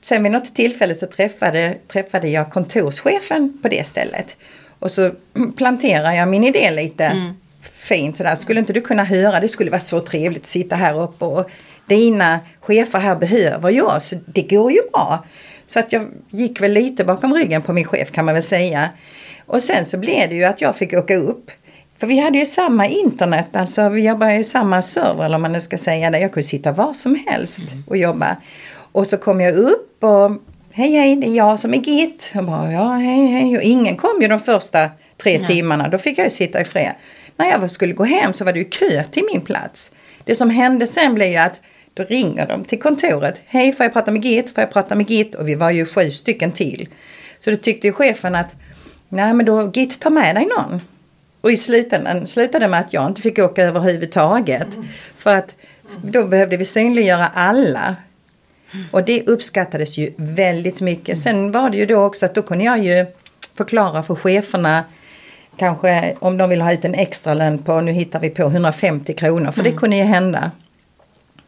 Sen 0.00 0.22
vid 0.22 0.32
något 0.32 0.54
tillfälle 0.54 0.94
så 0.94 1.06
träffade, 1.06 1.76
träffade 1.88 2.28
jag 2.28 2.50
kontorschefen 2.50 3.58
på 3.62 3.68
det 3.68 3.86
stället. 3.86 4.36
Och 4.78 4.90
så 4.90 5.10
planterade 5.56 6.14
jag 6.14 6.28
min 6.28 6.44
idé 6.44 6.70
lite 6.70 7.04
mm. 7.04 7.32
fint 7.60 8.16
sådär. 8.16 8.34
Skulle 8.34 8.60
inte 8.60 8.72
du 8.72 8.80
kunna 8.80 9.04
höra, 9.04 9.40
det 9.40 9.48
skulle 9.48 9.70
vara 9.70 9.80
så 9.80 10.00
trevligt 10.00 10.42
att 10.42 10.46
sitta 10.46 10.76
här 10.76 11.02
uppe 11.02 11.24
och 11.24 11.50
dina 11.86 12.40
chefer 12.60 12.98
här 12.98 13.16
behöver 13.16 13.70
jag, 13.70 14.02
så 14.02 14.16
det 14.26 14.42
går 14.42 14.72
ju 14.72 14.80
bra. 14.92 15.24
Så 15.66 15.78
att 15.78 15.92
jag 15.92 16.06
gick 16.30 16.60
väl 16.60 16.72
lite 16.72 17.04
bakom 17.04 17.34
ryggen 17.34 17.62
på 17.62 17.72
min 17.72 17.84
chef 17.84 18.10
kan 18.10 18.24
man 18.24 18.34
väl 18.34 18.42
säga. 18.42 18.90
Och 19.52 19.62
sen 19.62 19.84
så 19.84 19.98
blev 19.98 20.28
det 20.28 20.34
ju 20.34 20.44
att 20.44 20.60
jag 20.60 20.76
fick 20.76 20.92
åka 20.92 21.16
upp. 21.16 21.50
För 21.98 22.06
vi 22.06 22.18
hade 22.18 22.38
ju 22.38 22.46
samma 22.46 22.86
internet, 22.86 23.46
alltså 23.52 23.88
vi 23.88 24.06
jobbade 24.06 24.34
i 24.34 24.44
samma 24.44 24.82
server 24.82 25.24
eller 25.24 25.38
man 25.38 25.60
ska 25.60 25.78
säga 25.78 26.10
där 26.10 26.18
jag 26.18 26.32
kunde 26.32 26.48
sitta 26.48 26.72
var 26.72 26.92
som 26.92 27.18
helst 27.26 27.64
och 27.86 27.96
jobba. 27.96 28.36
Och 28.92 29.06
så 29.06 29.16
kom 29.16 29.40
jag 29.40 29.54
upp 29.54 30.04
och 30.04 30.30
hej 30.70 30.90
hej 30.90 31.16
det 31.16 31.26
är 31.26 31.36
jag 31.36 31.60
som 31.60 31.74
är 31.74 31.78
Git. 31.78 32.32
Och 32.36 32.44
bara 32.44 32.72
ja 32.72 32.88
hej 32.88 33.26
hej 33.26 33.56
och 33.56 33.62
ingen 33.62 33.96
kom 33.96 34.22
ju 34.22 34.28
de 34.28 34.40
första 34.40 34.90
tre 35.22 35.38
Nej. 35.38 35.46
timmarna. 35.46 35.88
Då 35.88 35.98
fick 35.98 36.18
jag 36.18 36.24
ju 36.24 36.30
sitta 36.30 36.60
i 36.60 36.64
fred. 36.64 36.92
När 37.36 37.50
jag 37.50 37.70
skulle 37.70 37.92
gå 37.92 38.04
hem 38.04 38.32
så 38.32 38.44
var 38.44 38.52
det 38.52 38.58
ju 38.58 38.68
kö 38.68 39.04
till 39.04 39.24
min 39.32 39.40
plats. 39.40 39.92
Det 40.24 40.34
som 40.34 40.50
hände 40.50 40.86
sen 40.86 41.14
blev 41.14 41.28
ju 41.28 41.36
att 41.36 41.60
då 41.94 42.02
ringer 42.02 42.46
de 42.46 42.64
till 42.64 42.80
kontoret. 42.80 43.40
Hej, 43.46 43.72
får 43.72 43.84
jag 43.84 43.92
prata 43.92 44.10
med 44.10 44.24
Git? 44.24 44.54
Får 44.54 44.62
jag 44.62 44.72
prata 44.72 44.94
med 44.94 45.10
Git? 45.10 45.34
Och 45.34 45.48
vi 45.48 45.54
var 45.54 45.70
ju 45.70 45.86
sju 45.86 46.10
stycken 46.10 46.52
till. 46.52 46.88
Så 47.40 47.50
då 47.50 47.56
tyckte 47.56 47.86
ju 47.86 47.92
chefen 47.92 48.34
att 48.34 48.54
nej 49.12 49.34
men 49.34 49.46
då 49.46 49.70
Git 49.74 50.00
ta 50.00 50.10
med 50.10 50.36
dig 50.36 50.48
någon. 50.56 50.80
Och 51.40 51.52
i 51.52 51.56
slutändan 51.56 52.26
slutade 52.26 52.68
med 52.68 52.80
att 52.80 52.92
jag 52.92 53.06
inte 53.06 53.22
fick 53.22 53.38
åka 53.38 53.62
överhuvudtaget. 53.62 54.74
Mm. 54.74 54.88
För 55.16 55.34
att 55.34 55.54
då 56.04 56.26
behövde 56.26 56.56
vi 56.56 56.64
synliggöra 56.64 57.26
alla. 57.26 57.96
Och 58.90 59.04
det 59.04 59.26
uppskattades 59.26 59.98
ju 59.98 60.12
väldigt 60.16 60.80
mycket. 60.80 61.18
Sen 61.18 61.52
var 61.52 61.70
det 61.70 61.76
ju 61.76 61.86
då 61.86 62.04
också 62.04 62.26
att 62.26 62.34
då 62.34 62.42
kunde 62.42 62.64
jag 62.64 62.84
ju 62.84 63.06
förklara 63.54 64.02
för 64.02 64.14
cheferna 64.14 64.84
kanske 65.56 66.14
om 66.18 66.36
de 66.36 66.50
vill 66.50 66.60
ha 66.60 66.72
ut 66.72 66.84
en 66.84 66.94
extra 66.94 67.34
lön 67.34 67.58
på, 67.58 67.80
nu 67.80 67.92
hittar 67.92 68.20
vi 68.20 68.30
på 68.30 68.42
150 68.42 69.14
kronor, 69.14 69.52
för 69.52 69.60
mm. 69.60 69.72
det 69.72 69.78
kunde 69.78 69.96
ju 69.96 70.02
hända. 70.02 70.50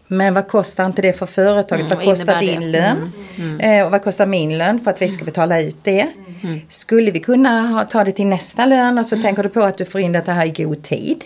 Men 0.07 0.35
vad 0.35 0.49
kostar 0.49 0.87
inte 0.87 1.03
det 1.03 1.13
för 1.13 1.27
företaget? 1.27 1.87
Mm, 1.87 1.99
vad 1.99 2.05
kostar 2.05 2.41
din 2.41 2.61
det? 2.61 2.67
lön? 2.67 3.13
Mm, 3.37 3.61
mm. 3.61 3.61
Eh, 3.61 3.85
och 3.85 3.91
vad 3.91 4.03
kostar 4.03 4.27
min 4.27 4.59
lön 4.59 4.81
för 4.81 4.91
att 4.91 5.03
vi 5.03 5.09
ska 5.09 5.21
mm. 5.21 5.27
betala 5.27 5.61
ut 5.61 5.77
det? 5.83 6.09
Mm. 6.45 6.61
Skulle 6.69 7.11
vi 7.11 7.21
kunna 7.21 7.61
ha, 7.61 7.85
ta 7.85 8.05
det 8.05 8.13
till 8.13 8.27
nästa 8.27 8.67
lön 8.67 8.99
och 8.99 9.07
så 9.07 9.23
tänker 9.23 9.43
du 9.43 9.49
på 9.49 9.63
att 9.63 9.79
du 9.79 9.85
får 9.85 10.01
in 10.01 10.13
det 10.13 10.33
här 10.33 10.47
i 10.47 10.65
god 10.65 10.83
tid? 10.83 11.25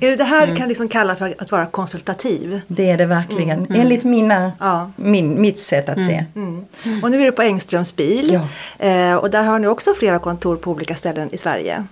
Är 0.00 0.10
det 0.10 0.16
det 0.16 0.24
här 0.24 0.56
kan 0.56 0.68
liksom 0.68 0.88
kalla 0.88 1.16
för 1.16 1.34
att 1.38 1.50
vara 1.50 1.66
konsultativ? 1.66 2.60
Det 2.68 2.90
är 2.90 2.96
det 2.96 3.06
verkligen. 3.06 3.66
Enligt 3.74 4.04
mina, 4.04 4.52
ja. 4.60 4.90
min, 4.96 5.40
mitt 5.40 5.58
sätt 5.58 5.88
att 5.88 6.02
se. 6.02 6.24
Och 7.02 7.10
nu 7.10 7.20
är 7.20 7.24
du 7.24 7.32
på 7.32 7.42
Engströms 7.42 7.96
bil. 7.96 8.40
Ja. 8.78 8.86
Eh, 8.86 9.14
och 9.14 9.30
där 9.30 9.42
har 9.42 9.58
ni 9.58 9.66
också 9.66 9.94
flera 9.94 10.18
kontor 10.18 10.56
på 10.56 10.70
olika 10.70 10.94
ställen 10.94 11.28
i 11.32 11.38
Sverige. 11.38 11.84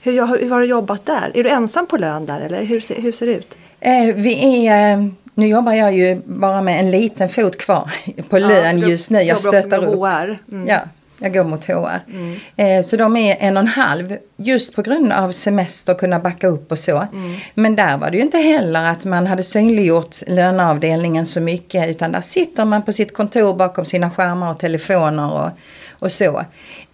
Hur, 0.00 0.12
hur, 0.12 0.50
har 0.50 0.60
du 0.60 0.66
jobbat 0.66 1.06
där? 1.06 1.30
Är 1.34 1.44
du 1.44 1.50
ensam 1.50 1.86
på 1.86 1.96
lön 1.96 2.26
där 2.26 2.40
eller 2.40 2.64
hur, 2.64 3.02
hur 3.02 3.12
ser 3.12 3.26
det 3.26 3.34
ut? 3.34 3.58
Eh, 3.80 4.14
vi 4.14 4.66
är 4.66 4.92
eh, 4.92 5.04
nu 5.34 5.46
jobbar 5.46 5.72
jag 5.72 5.96
ju 5.96 6.20
bara 6.24 6.62
med 6.62 6.80
en 6.80 6.90
liten 6.90 7.28
fot 7.28 7.58
kvar 7.58 7.90
på 8.28 8.38
lön 8.38 8.78
ja, 8.78 8.88
just 8.88 9.10
nu. 9.10 9.20
Jag 9.20 9.38
stöttar 9.38 9.84
upp. 9.84 10.04
Mm. 10.52 10.66
Ja, 10.68 10.80
jag 11.20 11.34
går 11.34 11.44
mot 11.44 11.64
HR. 11.64 12.00
Mm. 12.12 12.36
Eh, 12.56 12.84
så 12.84 12.96
de 12.96 13.16
är 13.16 13.36
en 13.40 13.56
och 13.56 13.60
en 13.60 13.66
halv 13.66 14.16
just 14.36 14.74
på 14.74 14.82
grund 14.82 15.12
av 15.12 15.32
semester 15.32 15.94
kunna 15.94 16.18
backa 16.18 16.46
upp 16.46 16.72
och 16.72 16.78
så. 16.78 16.96
Mm. 16.96 17.36
Men 17.54 17.76
där 17.76 17.96
var 17.96 18.10
det 18.10 18.16
ju 18.16 18.22
inte 18.22 18.38
heller 18.38 18.84
att 18.84 19.04
man 19.04 19.26
hade 19.26 19.42
synliggjort 19.42 20.16
löneavdelningen 20.26 21.26
så 21.26 21.40
mycket 21.40 21.88
utan 21.90 22.12
där 22.12 22.20
sitter 22.20 22.64
man 22.64 22.82
på 22.82 22.92
sitt 22.92 23.14
kontor 23.14 23.54
bakom 23.54 23.84
sina 23.84 24.10
skärmar 24.10 24.50
och 24.50 24.58
telefoner 24.58 25.32
och, 25.32 25.50
och 25.90 26.12
så. 26.12 26.44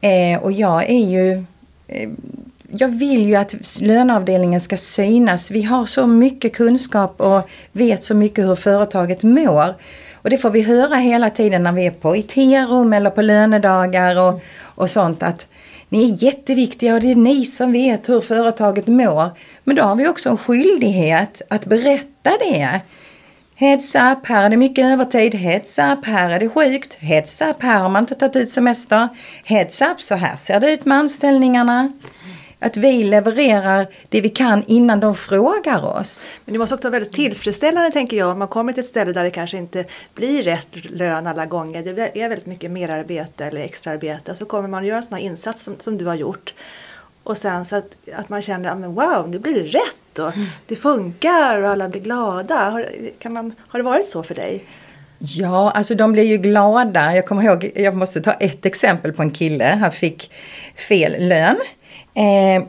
Eh, 0.01 0.43
och 0.43 0.53
jag 0.53 0.91
är 0.91 1.07
ju 1.07 1.45
eh, 1.89 2.09
jag 2.71 2.89
vill 2.89 3.27
ju 3.27 3.37
att 3.37 3.81
löneavdelningen 3.81 4.61
ska 4.61 4.77
synas. 4.77 5.51
Vi 5.51 5.63
har 5.63 5.87
så 5.87 6.07
mycket 6.07 6.53
kunskap 6.53 7.21
och 7.21 7.49
vet 7.73 8.05
så 8.05 8.15
mycket 8.15 8.45
hur 8.45 8.55
företaget 8.55 9.23
mår. 9.23 9.75
Och 10.27 10.31
det 10.31 10.39
får 10.39 10.51
vi 10.51 10.63
höra 10.63 10.97
hela 10.97 11.31
tiden 11.31 11.63
när 11.63 11.73
vi 11.73 11.87
är 11.87 11.91
på 11.91 12.17
IT-rum 12.17 12.93
eller 12.93 13.11
på 13.11 13.23
lönedagar 13.23 14.23
och, 14.23 14.43
och 14.65 14.91
sånt 14.91 15.23
att 15.23 15.49
ni 15.89 16.11
är 16.11 16.25
jätteviktiga 16.25 16.95
och 16.95 17.01
det 17.01 17.11
är 17.11 17.15
ni 17.15 17.45
som 17.45 17.73
vet 17.73 18.09
hur 18.09 18.21
företaget 18.21 18.87
mår. 18.87 19.31
Men 19.65 19.77
då 19.77 19.83
har 19.83 19.97
vi 19.97 20.09
också 20.09 20.29
en 20.29 20.37
skyldighet 20.37 21.43
att 21.49 21.67
berätta 21.67 22.31
det. 22.41 22.81
Heads 23.55 23.95
up, 23.95 24.27
här 24.27 24.45
är 24.45 24.51
det 24.51 24.57
mycket 24.57 24.85
övertid. 24.85 25.35
Heads 25.35 25.79
up, 25.79 26.07
här 26.07 26.31
är 26.31 26.41
det 26.41 26.49
sjukt. 26.49 26.95
Heads 26.95 27.43
up, 27.43 27.63
här 27.63 27.81
har 27.81 27.89
man 27.89 28.03
inte 28.03 28.15
tagit 28.15 28.37
ut 28.37 28.51
semester. 28.51 29.09
Heads 29.45 29.83
up, 29.83 30.01
så 30.01 30.15
här 30.15 30.37
ser 30.37 30.61
det 30.61 30.73
ut 30.73 30.85
med 30.85 30.99
anställningarna. 30.99 31.93
Att 32.59 32.77
vi 32.77 33.05
levererar 33.05 33.87
det 34.09 34.21
vi 34.21 34.29
kan 34.29 34.65
innan 34.67 35.01
de 35.01 35.15
frågar 35.15 35.85
oss. 35.85 36.29
Men 36.45 36.53
det 36.53 36.59
måste 36.59 36.75
också 36.75 36.89
vara 36.89 36.99
väldigt 36.99 37.13
tillfredsställande 37.13 37.91
tänker 37.91 38.17
jag. 38.17 38.31
Om 38.31 38.39
man 38.39 38.49
kommer 38.49 38.73
till 38.73 38.81
ett 38.81 38.87
ställe 38.87 39.13
där 39.13 39.25
det 39.25 39.31
kanske 39.31 39.57
inte 39.57 39.85
blir 40.15 40.43
rätt 40.43 40.91
lön 40.91 41.27
alla 41.27 41.47
gånger. 41.47 41.83
Det 41.83 42.21
är 42.23 42.29
väldigt 42.29 42.47
mycket 42.47 42.71
merarbete 42.71 43.45
eller 43.45 43.61
extraarbete. 43.61 44.35
Så 44.35 44.45
kommer 44.45 44.69
man 44.69 44.83
att 44.83 44.89
göra 44.89 44.97
en 44.97 45.03
sån 45.03 45.15
här 45.15 45.25
insats 45.25 45.63
som, 45.63 45.77
som 45.81 45.99
du 45.99 46.07
har 46.07 46.15
gjort. 46.15 46.55
Och 47.23 47.37
sen 47.37 47.65
så 47.65 47.77
att, 47.77 47.97
att 48.15 48.29
man 48.29 48.43
känner 48.43 48.71
att 48.71 48.79
wow, 48.79 49.29
nu 49.29 49.39
blir 49.39 49.55
det 49.55 49.79
rätt 49.79 50.19
och 50.19 50.37
mm. 50.37 50.47
det 50.67 50.77
funkar 50.77 51.63
och 51.63 51.69
alla 51.69 51.89
blir 51.89 52.01
glada. 52.01 52.71
Har, 52.71 52.91
kan 53.19 53.33
man, 53.33 53.55
har 53.69 53.79
det 53.79 53.85
varit 53.85 54.09
så 54.09 54.23
för 54.23 54.35
dig? 54.35 54.65
Ja, 55.27 55.71
alltså 55.71 55.95
de 55.95 56.13
blir 56.13 56.25
ju 56.25 56.39
glada. 56.39 57.15
Jag 57.15 57.27
kommer 57.27 57.43
ihåg, 57.43 57.71
jag 57.75 57.97
måste 57.97 58.21
ta 58.21 58.33
ett 58.33 58.67
exempel 58.67 59.13
på 59.13 59.23
en 59.23 59.31
kille. 59.31 59.79
Han 59.81 59.93
fick 59.93 60.31
fel 60.89 61.29
lön. 61.29 61.57
Eh, 62.15 62.65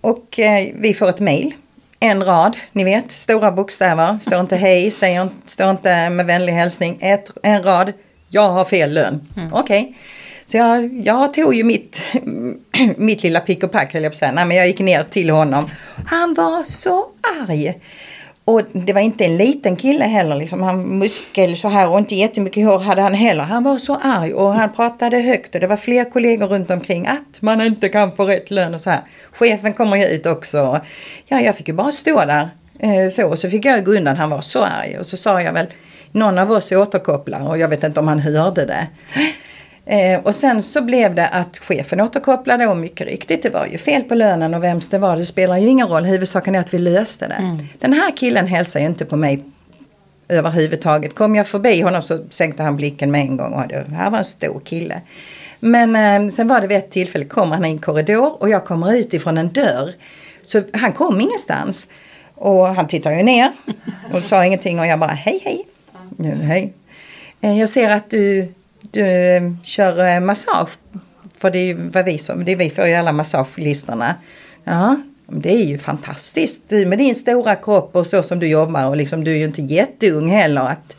och 0.00 0.38
eh, 0.38 0.68
vi 0.74 0.94
får 0.94 1.08
ett 1.08 1.20
mail. 1.20 1.54
En 2.00 2.24
rad, 2.24 2.56
ni 2.72 2.84
vet, 2.84 3.12
stora 3.12 3.52
bokstäver. 3.52 4.18
Står 4.18 4.40
inte 4.40 4.56
hej, 4.56 4.90
säger, 4.90 5.28
står 5.46 5.70
inte 5.70 6.10
med 6.10 6.26
vänlig 6.26 6.52
hälsning. 6.52 6.98
Ett, 7.00 7.30
en 7.42 7.62
rad, 7.62 7.92
jag 8.28 8.48
har 8.48 8.64
fel 8.64 8.92
lön. 8.92 9.28
Mm. 9.36 9.52
Okej. 9.52 9.82
Okay. 9.82 9.94
Så 10.44 10.56
jag, 10.56 11.00
jag 11.04 11.34
tog 11.34 11.54
ju 11.54 11.64
mitt, 11.64 12.00
mitt 12.96 13.22
lilla 13.22 13.40
pick 13.40 13.64
och 13.64 13.72
pack 13.72 13.92
höll 13.92 14.02
jag 14.02 14.12
på 14.12 14.14
att 14.14 14.18
säga. 14.18 14.32
Nej, 14.32 14.44
men 14.44 14.56
jag 14.56 14.66
gick 14.66 14.80
ner 14.80 15.04
till 15.04 15.30
honom. 15.30 15.70
Han 16.06 16.34
var 16.34 16.64
så 16.64 17.06
arg. 17.40 17.74
Och 18.44 18.62
det 18.72 18.92
var 18.92 19.00
inte 19.00 19.24
en 19.24 19.36
liten 19.36 19.76
kille 19.76 20.04
heller, 20.04 20.36
liksom. 20.36 20.62
han 20.62 20.98
muskel 20.98 21.56
så 21.56 21.68
här 21.68 21.88
och 21.88 21.98
inte 21.98 22.14
jättemycket 22.14 22.66
hår 22.66 22.78
hade 22.78 23.02
han 23.02 23.14
heller. 23.14 23.42
Han 23.42 23.64
var 23.64 23.78
så 23.78 23.96
arg 24.02 24.34
och 24.34 24.52
han 24.52 24.72
pratade 24.72 25.18
högt 25.18 25.54
och 25.54 25.60
det 25.60 25.66
var 25.66 25.76
fler 25.76 26.10
kollegor 26.10 26.46
runt 26.46 26.70
omkring 26.70 27.06
att 27.06 27.40
man 27.42 27.60
inte 27.60 27.88
kan 27.88 28.16
få 28.16 28.24
rätt 28.24 28.50
lön 28.50 28.74
och 28.74 28.80
så 28.80 28.90
här. 28.90 29.00
Chefen 29.32 29.72
kommer 29.72 29.96
ju 29.96 30.04
ut 30.04 30.26
också. 30.26 30.80
Ja, 31.26 31.40
jag 31.40 31.56
fick 31.56 31.68
ju 31.68 31.74
bara 31.74 31.92
stå 31.92 32.24
där 32.24 32.48
eh, 32.78 33.08
så 33.10 33.28
och 33.28 33.38
så 33.38 33.50
fick 33.50 33.64
jag 33.64 33.84
gå 33.84 33.92
undan, 33.92 34.16
han 34.16 34.30
var 34.30 34.40
så 34.40 34.64
arg 34.64 34.98
och 34.98 35.06
så 35.06 35.16
sa 35.16 35.42
jag 35.42 35.52
väl 35.52 35.66
någon 36.12 36.38
av 36.38 36.52
oss 36.52 36.72
återkopplar 36.72 37.48
och 37.48 37.58
jag 37.58 37.68
vet 37.68 37.84
inte 37.84 38.00
om 38.00 38.08
han 38.08 38.18
hörde 38.18 38.66
det. 38.66 38.86
Eh, 39.86 40.20
och 40.20 40.34
sen 40.34 40.62
så 40.62 40.82
blev 40.82 41.14
det 41.14 41.28
att 41.28 41.58
chefen 41.58 42.00
återkopplade 42.00 42.66
och 42.66 42.76
mycket 42.76 43.06
riktigt 43.06 43.42
det 43.42 43.50
var 43.50 43.66
ju 43.66 43.78
fel 43.78 44.02
på 44.02 44.14
lönen 44.14 44.54
och 44.54 44.64
vems 44.64 44.88
det 44.88 44.98
var 44.98 45.16
det 45.16 45.24
spelar 45.24 45.58
ju 45.58 45.68
ingen 45.68 45.88
roll. 45.88 46.04
Huvudsaken 46.04 46.54
är 46.54 46.60
att 46.60 46.74
vi 46.74 46.78
löste 46.78 47.28
det. 47.28 47.34
Mm. 47.34 47.58
Den 47.78 47.92
här 47.92 48.16
killen 48.16 48.46
hälsar 48.46 48.80
ju 48.80 48.86
inte 48.86 49.04
på 49.04 49.16
mig 49.16 49.44
överhuvudtaget. 50.28 51.14
Kom 51.14 51.34
jag 51.34 51.46
förbi 51.46 51.80
honom 51.80 52.02
så 52.02 52.24
sänkte 52.30 52.62
han 52.62 52.76
blicken 52.76 53.10
med 53.10 53.20
en 53.20 53.36
gång 53.36 53.52
och 53.52 53.68
det 53.68 53.84
här 53.90 54.10
var 54.10 54.18
en 54.18 54.24
stor 54.24 54.60
kille. 54.64 55.00
Men 55.60 55.96
eh, 55.96 56.28
sen 56.28 56.48
var 56.48 56.60
det 56.60 56.66
vid 56.66 56.78
ett 56.78 56.90
tillfälle 56.90 57.24
kommer 57.24 57.54
han 57.54 57.64
i 57.64 57.70
en 57.70 57.78
korridor 57.78 58.42
och 58.42 58.48
jag 58.48 58.64
kommer 58.64 58.94
ut 58.94 59.14
ifrån 59.14 59.38
en 59.38 59.52
dörr. 59.52 59.92
Så 60.46 60.62
han 60.72 60.92
kom 60.92 61.20
ingenstans. 61.20 61.86
Och 62.34 62.66
han 62.66 62.86
tittade 62.86 63.16
ju 63.16 63.22
ner 63.22 63.52
och 64.12 64.22
sa 64.22 64.44
ingenting 64.44 64.80
och 64.80 64.86
jag 64.86 64.98
bara 64.98 65.10
hej 65.10 65.40
hej. 65.44 65.66
Nu, 66.16 66.34
hej. 66.42 66.72
Eh, 67.40 67.58
jag 67.58 67.68
ser 67.68 67.90
att 67.90 68.10
du 68.10 68.48
du 68.90 69.00
eh, 69.00 69.42
kör 69.64 70.14
eh, 70.14 70.20
massage. 70.20 70.70
För 71.38 71.50
det 71.50 71.58
är 71.58 71.74
vad 71.74 72.04
vi 72.04 72.18
som, 72.18 72.44
det 72.44 72.52
är 72.52 72.56
vi 72.56 72.70
får 72.70 72.86
ju 72.86 72.94
alla 72.94 73.12
massagelistorna. 73.12 74.14
Ja, 74.64 74.96
det 75.26 75.54
är 75.54 75.64
ju 75.64 75.78
fantastiskt. 75.78 76.62
Du 76.68 76.86
med 76.86 76.98
din 76.98 77.14
stora 77.14 77.56
kropp 77.56 77.96
och 77.96 78.06
så 78.06 78.22
som 78.22 78.38
du 78.38 78.48
jobbar 78.48 78.86
och 78.86 78.96
liksom 78.96 79.24
du 79.24 79.32
är 79.32 79.36
ju 79.36 79.44
inte 79.44 79.62
jätteung 79.62 80.30
heller. 80.30 80.60
Att, 80.60 80.96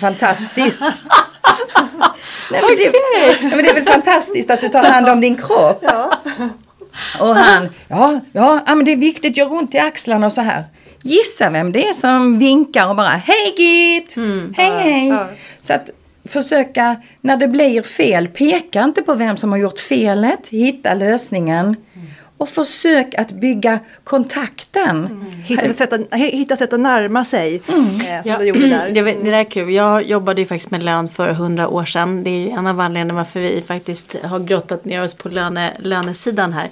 fantastiskt. 0.00 0.80
Nej, 2.50 2.60
men, 2.68 2.76
det, 2.76 2.88
okay. 2.88 3.50
men 3.50 3.64
det 3.64 3.70
är 3.70 3.74
väl 3.74 3.84
fantastiskt 3.84 4.50
att 4.50 4.60
du 4.60 4.68
tar 4.68 4.84
hand 4.84 5.08
om 5.08 5.20
din 5.20 5.36
kropp. 5.36 5.78
Ja. 5.82 6.12
Och 7.20 7.36
han, 7.36 7.68
ja, 7.88 8.20
ja, 8.32 8.62
men 8.66 8.84
det 8.84 8.92
är 8.92 8.96
viktigt, 8.96 9.36
gör 9.36 9.52
ont 9.52 9.74
i 9.74 9.78
axlarna 9.78 10.26
och 10.26 10.32
så 10.32 10.40
här. 10.40 10.64
Gissa 11.02 11.50
vem 11.50 11.72
det 11.72 11.88
är 11.88 11.92
som 11.92 12.38
vinkar 12.38 12.88
och 12.88 12.96
bara 12.96 13.08
hej 13.08 13.54
Git! 13.56 14.16
Mm, 14.16 14.54
hej 14.56 14.70
hej! 14.70 15.08
Ja. 15.08 15.28
Så 15.60 15.72
att 15.72 15.90
försöka, 16.26 16.96
när 17.20 17.36
det 17.36 17.48
blir 17.48 17.82
fel, 17.82 18.28
peka 18.28 18.82
inte 18.82 19.02
på 19.02 19.14
vem 19.14 19.36
som 19.36 19.50
har 19.50 19.58
gjort 19.58 19.78
felet, 19.78 20.48
hitta 20.48 20.94
lösningen. 20.94 21.76
Och 22.38 22.48
försök 22.48 23.14
att 23.14 23.30
bygga 23.30 23.78
kontakten. 24.04 25.06
Mm. 25.06 25.30
Hitta, 25.44 25.72
sätt 25.72 25.92
att, 25.92 26.14
hitta 26.14 26.56
sätt 26.56 26.72
att 26.72 26.80
närma 26.80 27.24
sig. 27.24 27.62
Mm. 27.68 27.86
Eh, 27.86 28.22
som 28.22 28.30
ja. 28.30 28.38
du 28.38 28.44
gjorde 28.44 28.68
där. 28.68 28.90
Det, 28.90 29.02
det 29.02 29.30
där 29.30 29.32
är 29.32 29.44
kul. 29.44 29.70
Jag 29.70 30.04
jobbade 30.04 30.40
ju 30.40 30.46
faktiskt 30.46 30.70
med 30.70 30.82
lön 30.82 31.08
för 31.08 31.32
hundra 31.32 31.68
år 31.68 31.84
sedan. 31.84 32.24
Det 32.24 32.30
är 32.30 32.40
ju 32.40 32.48
en 32.48 32.66
av 32.66 32.80
anledningarna 32.80 33.14
varför 33.14 33.40
vi 33.40 33.62
faktiskt 33.62 34.16
har 34.22 34.38
grottat 34.38 34.84
ner 34.84 35.02
oss 35.02 35.14
på 35.14 35.28
löne, 35.28 35.72
lönesidan 35.78 36.52
här. 36.52 36.70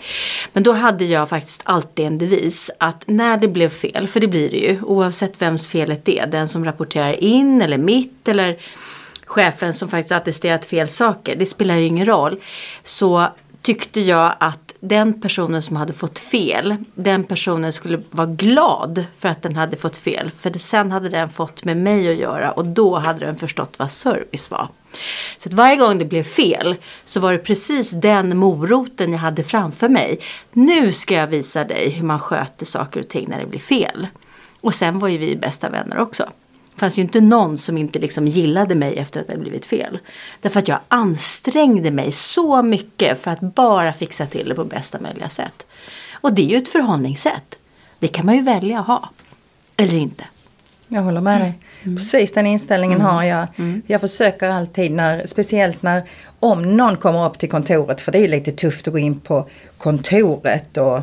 Men 0.52 0.62
då 0.62 0.72
hade 0.72 1.04
jag 1.04 1.28
faktiskt 1.28 1.60
alltid 1.64 2.06
en 2.06 2.18
devis 2.18 2.70
att 2.78 3.02
när 3.06 3.36
det 3.36 3.48
blev 3.48 3.68
fel, 3.68 4.08
för 4.08 4.20
det 4.20 4.28
blir 4.28 4.50
det 4.50 4.56
ju 4.56 4.82
oavsett 4.82 5.42
vems 5.42 5.68
felet 5.68 6.08
är. 6.08 6.26
Den 6.26 6.48
som 6.48 6.64
rapporterar 6.64 7.24
in 7.24 7.62
eller 7.62 7.78
mitt 7.78 8.28
eller 8.28 8.56
chefen 9.26 9.72
som 9.72 9.88
faktiskt 9.88 10.12
attesterat 10.12 10.66
fel 10.66 10.88
saker. 10.88 11.36
Det 11.36 11.46
spelar 11.46 11.76
ju 11.76 11.86
ingen 11.86 12.06
roll. 12.06 12.40
Så 12.84 13.28
tyckte 13.62 14.00
jag 14.00 14.34
att 14.38 14.74
den 14.80 15.20
personen 15.20 15.62
som 15.62 15.76
hade 15.76 15.92
fått 15.92 16.18
fel, 16.18 16.76
den 16.94 17.24
personen 17.24 17.72
skulle 17.72 18.02
vara 18.10 18.26
glad 18.26 19.04
för 19.18 19.28
att 19.28 19.42
den 19.42 19.56
hade 19.56 19.76
fått 19.76 19.96
fel. 19.96 20.30
För 20.40 20.58
sen 20.58 20.92
hade 20.92 21.08
den 21.08 21.28
fått 21.30 21.64
med 21.64 21.76
mig 21.76 22.08
att 22.08 22.16
göra 22.16 22.50
och 22.50 22.64
då 22.64 22.98
hade 22.98 23.26
den 23.26 23.36
förstått 23.36 23.78
vad 23.78 23.90
service 23.90 24.50
var. 24.50 24.68
Så 25.38 25.48
att 25.48 25.52
varje 25.52 25.76
gång 25.76 25.98
det 25.98 26.04
blev 26.04 26.22
fel 26.22 26.76
så 27.04 27.20
var 27.20 27.32
det 27.32 27.38
precis 27.38 27.90
den 27.90 28.36
moroten 28.36 29.12
jag 29.12 29.18
hade 29.18 29.42
framför 29.42 29.88
mig. 29.88 30.18
Nu 30.52 30.92
ska 30.92 31.14
jag 31.14 31.26
visa 31.26 31.64
dig 31.64 31.90
hur 31.90 32.04
man 32.04 32.20
sköter 32.20 32.66
saker 32.66 33.00
och 33.00 33.08
ting 33.08 33.28
när 33.28 33.40
det 33.40 33.46
blir 33.46 33.60
fel. 33.60 34.06
Och 34.60 34.74
sen 34.74 34.98
var 34.98 35.08
ju 35.08 35.18
vi 35.18 35.36
bästa 35.36 35.70
vänner 35.70 35.98
också. 35.98 36.28
Det 36.74 36.80
fanns 36.80 36.98
ju 36.98 37.02
inte 37.02 37.20
någon 37.20 37.58
som 37.58 37.78
inte 37.78 37.98
liksom 37.98 38.28
gillade 38.28 38.74
mig 38.74 38.98
efter 38.98 39.20
att 39.20 39.28
det 39.28 39.38
blivit 39.38 39.66
fel. 39.66 39.98
Därför 40.40 40.58
att 40.58 40.68
jag 40.68 40.78
ansträngde 40.88 41.90
mig 41.90 42.12
så 42.12 42.62
mycket 42.62 43.22
för 43.22 43.30
att 43.30 43.40
bara 43.40 43.92
fixa 43.92 44.26
till 44.26 44.48
det 44.48 44.54
på 44.54 44.64
bästa 44.64 45.00
möjliga 45.00 45.28
sätt. 45.28 45.66
Och 46.12 46.34
det 46.34 46.42
är 46.42 46.48
ju 46.48 46.56
ett 46.56 46.68
förhållningssätt. 46.68 47.54
Det 47.98 48.08
kan 48.08 48.26
man 48.26 48.34
ju 48.34 48.42
välja 48.42 48.78
att 48.80 48.86
ha. 48.86 49.10
Eller 49.76 49.94
inte. 49.94 50.24
Jag 50.88 51.02
håller 51.02 51.20
med 51.20 51.40
dig. 51.40 51.52
Mm. 51.82 51.96
Precis 51.96 52.32
den 52.32 52.46
inställningen 52.46 53.00
mm. 53.00 53.12
har 53.12 53.22
jag. 53.22 53.46
Mm. 53.56 53.82
Jag 53.86 54.00
försöker 54.00 54.48
alltid, 54.48 54.92
när, 54.92 55.26
speciellt 55.26 55.82
när 55.82 56.02
om 56.40 56.76
någon 56.76 56.96
kommer 56.96 57.26
upp 57.26 57.38
till 57.38 57.50
kontoret, 57.50 58.00
för 58.00 58.12
det 58.12 58.18
är 58.18 58.28
lite 58.28 58.52
tufft 58.52 58.86
att 58.86 58.92
gå 58.92 58.98
in 58.98 59.20
på 59.20 59.48
kontoret 59.78 60.76
och, 60.76 61.00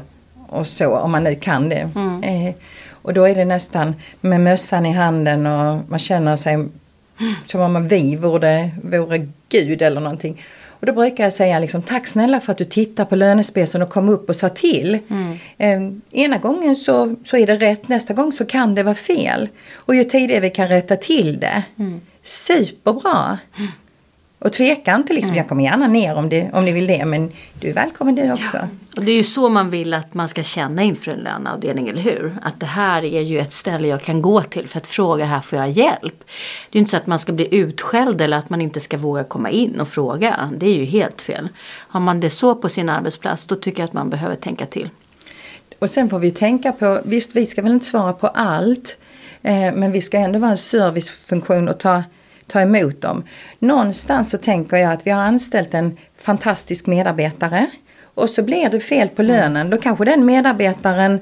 och 0.47 0.67
så, 0.67 0.95
om 0.97 1.11
man 1.11 1.23
nu 1.23 1.35
kan 1.35 1.69
det. 1.69 1.89
Mm. 1.95 2.23
Eh, 2.23 2.55
och 3.01 3.13
då 3.13 3.23
är 3.23 3.35
det 3.35 3.45
nästan 3.45 3.95
med 4.21 4.41
mössan 4.41 4.85
i 4.85 4.91
handen 4.91 5.45
och 5.45 5.89
man 5.89 5.99
känner 5.99 6.35
sig 6.35 6.65
som 7.45 7.61
om 7.61 7.87
vi 7.87 8.15
vore, 8.15 8.69
vore 8.83 9.27
Gud 9.49 9.81
eller 9.81 10.01
någonting. 10.01 10.41
Och 10.81 10.87
då 10.87 10.93
brukar 10.93 11.23
jag 11.23 11.33
säga 11.33 11.59
liksom, 11.59 11.81
tack 11.81 12.07
snälla 12.07 12.39
för 12.39 12.51
att 12.51 12.57
du 12.57 12.65
tittar 12.65 13.05
på 13.05 13.15
lönespecen 13.15 13.81
och 13.81 13.89
kom 13.89 14.09
upp 14.09 14.29
och 14.29 14.35
sa 14.35 14.49
till. 14.49 14.99
Mm. 15.09 15.37
Eh, 15.57 16.21
ena 16.23 16.37
gången 16.37 16.75
så, 16.75 17.15
så 17.25 17.37
är 17.37 17.47
det 17.47 17.55
rätt, 17.55 17.87
nästa 17.87 18.13
gång 18.13 18.31
så 18.31 18.45
kan 18.45 18.75
det 18.75 18.83
vara 18.83 18.95
fel. 18.95 19.47
Och 19.73 19.95
ju 19.95 20.03
tidigare 20.03 20.41
vi 20.41 20.49
kan 20.49 20.67
rätta 20.67 20.95
till 20.95 21.39
det, 21.39 21.63
mm. 21.79 22.01
superbra. 22.23 23.39
Mm. 23.57 23.71
Och 24.41 24.53
tveka 24.53 24.95
inte 24.95 25.13
liksom, 25.13 25.29
mm. 25.29 25.37
jag 25.37 25.47
kommer 25.47 25.63
gärna 25.63 25.87
ner 25.87 26.15
om, 26.15 26.29
det, 26.29 26.49
om 26.53 26.65
ni 26.65 26.71
vill 26.71 26.87
det 26.87 27.05
men 27.05 27.31
du 27.59 27.69
är 27.69 27.73
välkommen 27.73 28.15
du 28.15 28.31
också. 28.31 28.57
Ja. 28.57 28.67
Och 28.97 29.03
det 29.03 29.11
är 29.11 29.15
ju 29.15 29.23
så 29.23 29.49
man 29.49 29.69
vill 29.69 29.93
att 29.93 30.13
man 30.13 30.29
ska 30.29 30.43
känna 30.43 30.83
inför 30.83 31.11
en 31.11 31.19
löneavdelning, 31.19 31.89
eller 31.89 32.01
hur? 32.01 32.35
Att 32.41 32.59
det 32.59 32.65
här 32.65 33.03
är 33.03 33.21
ju 33.21 33.39
ett 33.39 33.53
ställe 33.53 33.87
jag 33.87 34.01
kan 34.01 34.21
gå 34.21 34.41
till 34.41 34.67
för 34.67 34.77
att 34.77 34.87
fråga, 34.87 35.25
här 35.25 35.39
får 35.41 35.59
jag 35.59 35.71
hjälp? 35.71 36.19
Det 36.69 36.77
är 36.77 36.77
ju 36.77 36.79
inte 36.79 36.91
så 36.91 36.97
att 36.97 37.07
man 37.07 37.19
ska 37.19 37.33
bli 37.33 37.55
utskälld 37.55 38.21
eller 38.21 38.37
att 38.37 38.49
man 38.49 38.61
inte 38.61 38.79
ska 38.79 38.97
våga 38.97 39.23
komma 39.23 39.49
in 39.49 39.79
och 39.79 39.87
fråga. 39.87 40.49
Det 40.57 40.65
är 40.65 40.73
ju 40.73 40.85
helt 40.85 41.21
fel. 41.21 41.49
Har 41.87 41.99
man 41.99 42.19
det 42.19 42.29
så 42.29 42.55
på 42.55 42.69
sin 42.69 42.89
arbetsplats, 42.89 43.45
då 43.45 43.55
tycker 43.55 43.81
jag 43.81 43.87
att 43.87 43.93
man 43.93 44.09
behöver 44.09 44.35
tänka 44.35 44.65
till. 44.65 44.89
Och 45.79 45.89
sen 45.89 46.09
får 46.09 46.19
vi 46.19 46.31
tänka 46.31 46.71
på, 46.71 46.99
visst 47.03 47.35
vi 47.35 47.45
ska 47.45 47.61
väl 47.61 47.71
inte 47.71 47.85
svara 47.85 48.13
på 48.13 48.27
allt, 48.27 48.97
eh, 49.41 49.73
men 49.73 49.91
vi 49.91 50.01
ska 50.01 50.17
ändå 50.17 50.39
vara 50.39 50.51
en 50.51 50.57
servicefunktion 50.57 51.67
och 51.67 51.79
ta 51.79 52.03
ta 52.51 52.61
emot 52.61 53.01
dem. 53.01 53.23
Någonstans 53.59 54.29
så 54.29 54.37
tänker 54.37 54.77
jag 54.77 54.93
att 54.93 55.07
vi 55.07 55.11
har 55.11 55.21
anställt 55.21 55.73
en 55.73 55.97
fantastisk 56.17 56.87
medarbetare 56.87 57.67
och 58.13 58.29
så 58.29 58.43
blir 58.43 58.69
det 58.69 58.79
fel 58.79 59.09
på 59.09 59.21
lönen. 59.21 59.69
Då 59.69 59.77
kanske 59.77 60.05
den 60.05 60.25
medarbetaren 60.25 61.19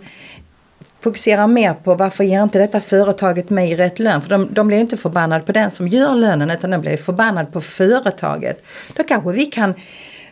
fokuserar 0.99 1.47
mer 1.47 1.73
på 1.73 1.95
varför 1.95 2.23
ger 2.23 2.43
inte 2.43 2.59
detta 2.59 2.81
företaget 2.81 3.49
mig 3.49 3.75
rätt 3.75 3.99
lön? 3.99 4.21
För 4.21 4.29
de, 4.29 4.53
de 4.53 4.67
blir 4.67 4.77
inte 4.77 4.97
förbannade 4.97 5.45
på 5.45 5.51
den 5.51 5.69
som 5.69 5.87
gör 5.87 6.15
lönen 6.15 6.49
utan 6.49 6.69
de 6.69 6.81
blir 6.81 6.97
förbannade 6.97 7.51
på 7.51 7.61
företaget. 7.61 8.63
Då 8.93 9.03
kanske 9.03 9.31
vi 9.31 9.45
kan 9.45 9.73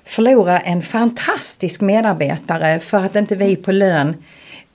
förlora 0.06 0.60
en 0.60 0.82
fantastisk 0.82 1.82
medarbetare 1.82 2.80
för 2.80 3.04
att 3.04 3.16
inte 3.16 3.36
vi 3.36 3.56
på 3.56 3.72
lön 3.72 4.24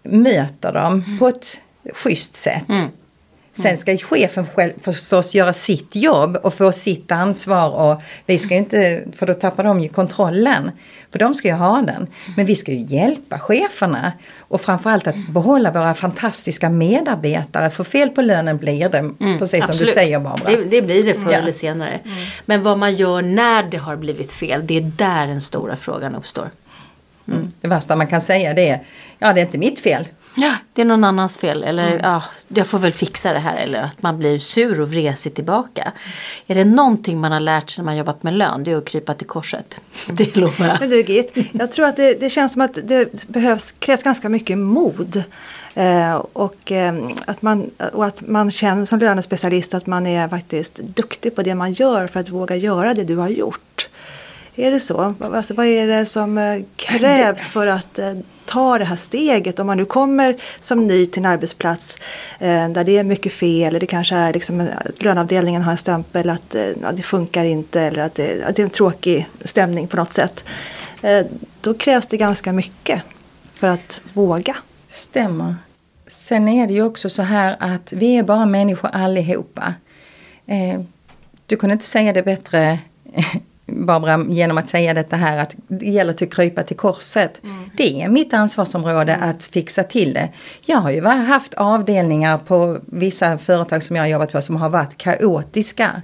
möter 0.02 0.72
dem 0.72 1.18
på 1.18 1.28
ett 1.28 1.58
schysst 1.94 2.34
sätt. 2.34 2.68
Mm. 2.68 2.90
Sen 3.52 3.78
ska 3.78 3.96
chefen 3.98 4.46
själv 4.46 4.72
förstås 4.80 5.34
göra 5.34 5.52
sitt 5.52 5.96
jobb 5.96 6.36
och 6.42 6.54
få 6.54 6.72
sitt 6.72 7.12
ansvar 7.12 7.70
och 7.70 8.02
vi 8.26 8.38
ska 8.38 8.54
inte, 8.54 9.04
för 9.16 9.26
då 9.26 9.34
tappar 9.34 9.64
de 9.64 9.80
ju 9.80 9.88
kontrollen. 9.88 10.70
För 11.10 11.18
de 11.18 11.34
ska 11.34 11.48
ju 11.48 11.54
ha 11.54 11.82
den. 11.82 12.06
Men 12.36 12.46
vi 12.46 12.56
ska 12.56 12.72
ju 12.72 12.96
hjälpa 12.96 13.38
cheferna 13.38 14.12
och 14.38 14.60
framförallt 14.60 15.06
att 15.06 15.28
behålla 15.28 15.70
våra 15.70 15.94
fantastiska 15.94 16.70
medarbetare. 16.70 17.70
För 17.70 17.84
fel 17.84 18.08
på 18.08 18.22
lönen 18.22 18.58
blir 18.58 18.88
det, 18.88 18.98
mm, 18.98 19.38
precis 19.38 19.66
som 19.66 19.76
du 19.76 19.86
säger 19.86 20.18
Barbara. 20.18 20.50
Det, 20.50 20.64
det 20.64 20.82
blir 20.82 21.04
det 21.04 21.14
förr 21.14 21.32
ja. 21.32 21.38
eller 21.38 21.52
senare. 21.52 22.00
Mm. 22.04 22.16
Men 22.46 22.62
vad 22.62 22.78
man 22.78 22.94
gör 22.94 23.22
när 23.22 23.62
det 23.62 23.76
har 23.76 23.96
blivit 23.96 24.32
fel, 24.32 24.66
det 24.66 24.76
är 24.76 24.80
där 24.80 25.26
den 25.26 25.40
stora 25.40 25.76
frågan 25.76 26.14
uppstår. 26.14 26.50
Mm. 27.28 27.52
Det 27.60 27.68
värsta 27.68 27.96
man 27.96 28.06
kan 28.06 28.20
säga 28.20 28.54
det 28.54 28.68
är, 28.68 28.82
ja 29.18 29.32
det 29.32 29.40
är 29.40 29.44
inte 29.44 29.58
mitt 29.58 29.80
fel. 29.80 30.08
Ja, 30.34 30.54
det 30.72 30.80
är 30.80 30.84
någon 30.84 31.04
annans 31.04 31.38
fel. 31.38 31.64
Eller 31.64 31.86
mm. 31.86 32.00
ja, 32.02 32.22
jag 32.48 32.66
får 32.66 32.78
väl 32.78 32.92
fixa 32.92 33.32
det 33.32 33.38
här. 33.38 33.56
Eller 33.56 33.82
att 33.82 34.02
man 34.02 34.18
blir 34.18 34.38
sur 34.38 34.80
och 34.80 34.92
vresig 34.92 35.34
tillbaka. 35.34 35.92
Är 36.46 36.54
det 36.54 36.64
någonting 36.64 37.20
man 37.20 37.32
har 37.32 37.40
lärt 37.40 37.70
sig 37.70 37.82
när 37.82 37.84
man 37.84 37.96
jobbat 37.96 38.22
med 38.22 38.34
lön. 38.34 38.64
Det 38.64 38.70
är 38.70 38.76
att 38.76 38.84
krypa 38.84 39.14
till 39.14 39.26
korset. 39.26 39.80
Det 40.06 40.36
lovar 40.36 40.66
jag. 40.66 40.80
Men 40.80 40.90
du 40.90 41.02
Git, 41.02 41.36
jag 41.52 41.72
tror 41.72 41.86
att 41.86 41.96
det, 41.96 42.14
det 42.14 42.30
känns 42.30 42.52
som 42.52 42.62
att 42.62 42.78
det 42.84 43.28
behövs, 43.28 43.72
krävs 43.78 44.02
ganska 44.02 44.28
mycket 44.28 44.58
mod. 44.58 45.24
Eh, 45.74 46.14
och, 46.14 46.72
eh, 46.72 46.94
att 47.24 47.42
man, 47.42 47.70
och 47.92 48.06
att 48.06 48.28
man 48.28 48.50
känner 48.50 48.86
som 48.86 48.98
lönespecialist 48.98 49.74
att 49.74 49.86
man 49.86 50.06
är 50.06 50.28
faktiskt 50.28 50.74
duktig 50.76 51.36
på 51.36 51.42
det 51.42 51.54
man 51.54 51.72
gör 51.72 52.06
för 52.06 52.20
att 52.20 52.28
våga 52.28 52.56
göra 52.56 52.94
det 52.94 53.04
du 53.04 53.16
har 53.16 53.28
gjort. 53.28 53.88
Är 54.54 54.70
det 54.70 54.80
så? 54.80 55.14
Alltså, 55.20 55.54
vad 55.54 55.66
är 55.66 55.86
det 55.86 56.06
som 56.06 56.38
eh, 56.38 56.62
krävs 56.76 57.48
för 57.48 57.66
att 57.66 57.98
eh, 57.98 58.12
ta 58.44 58.78
det 58.78 58.84
här 58.84 58.96
steget 58.96 59.58
om 59.58 59.66
man 59.66 59.76
nu 59.76 59.84
kommer 59.84 60.36
som 60.60 60.86
ny 60.86 61.06
till 61.06 61.22
en 61.22 61.26
arbetsplats 61.26 61.98
eh, 62.38 62.68
där 62.68 62.84
det 62.84 62.98
är 62.98 63.04
mycket 63.04 63.32
fel 63.32 63.68
eller 63.68 63.80
det 63.80 63.86
kanske 63.86 64.14
är 64.14 64.32
liksom 64.32 64.60
att 64.60 65.02
löneavdelningen 65.02 65.62
har 65.62 65.72
en 65.72 65.78
stämpel 65.78 66.30
att 66.30 66.54
eh, 66.54 66.68
ja, 66.82 66.92
det 66.92 67.02
funkar 67.02 67.44
inte 67.44 67.80
eller 67.80 68.02
att 68.02 68.14
det, 68.14 68.44
att 68.44 68.56
det, 68.56 68.62
är 68.62 68.64
en 68.64 68.70
tråkig 68.70 69.28
stämning 69.44 69.88
på 69.88 69.96
något 69.96 70.12
sätt. 70.12 70.44
Eh, 71.02 71.26
då 71.60 71.74
krävs 71.74 72.06
det 72.06 72.16
ganska 72.16 72.52
mycket 72.52 73.02
för 73.54 73.66
att 73.66 74.00
våga. 74.12 74.56
Stämmer. 74.88 75.56
Sen 76.06 76.48
är 76.48 76.66
det 76.66 76.72
ju 76.72 76.82
också 76.82 77.10
så 77.10 77.22
här 77.22 77.56
att 77.58 77.92
vi 77.92 78.16
är 78.16 78.22
bara 78.22 78.46
människor 78.46 78.90
allihopa. 78.92 79.74
Eh, 80.46 80.80
du 81.46 81.56
kunde 81.56 81.72
inte 81.72 81.84
säga 81.84 82.12
det 82.12 82.22
bättre 82.22 82.78
Barbara, 83.76 84.26
genom 84.28 84.58
att 84.58 84.68
säga 84.68 84.94
detta 84.94 85.16
här 85.16 85.38
att 85.38 85.54
det 85.68 85.86
gäller 85.86 86.12
att 86.12 86.34
krypa 86.34 86.62
till 86.62 86.76
korset. 86.76 87.40
Mm. 87.44 87.70
Det 87.76 88.02
är 88.02 88.08
mitt 88.08 88.34
ansvarsområde 88.34 89.12
mm. 89.12 89.30
att 89.30 89.44
fixa 89.44 89.82
till 89.82 90.14
det. 90.14 90.28
Jag 90.64 90.78
har 90.78 90.90
ju 90.90 91.04
haft 91.04 91.54
avdelningar 91.54 92.38
på 92.38 92.78
vissa 92.86 93.38
företag 93.38 93.82
som 93.82 93.96
jag 93.96 94.02
har 94.02 94.08
jobbat 94.08 94.32
på 94.32 94.42
som 94.42 94.56
har 94.56 94.68
varit 94.68 94.96
kaotiska. 94.96 96.02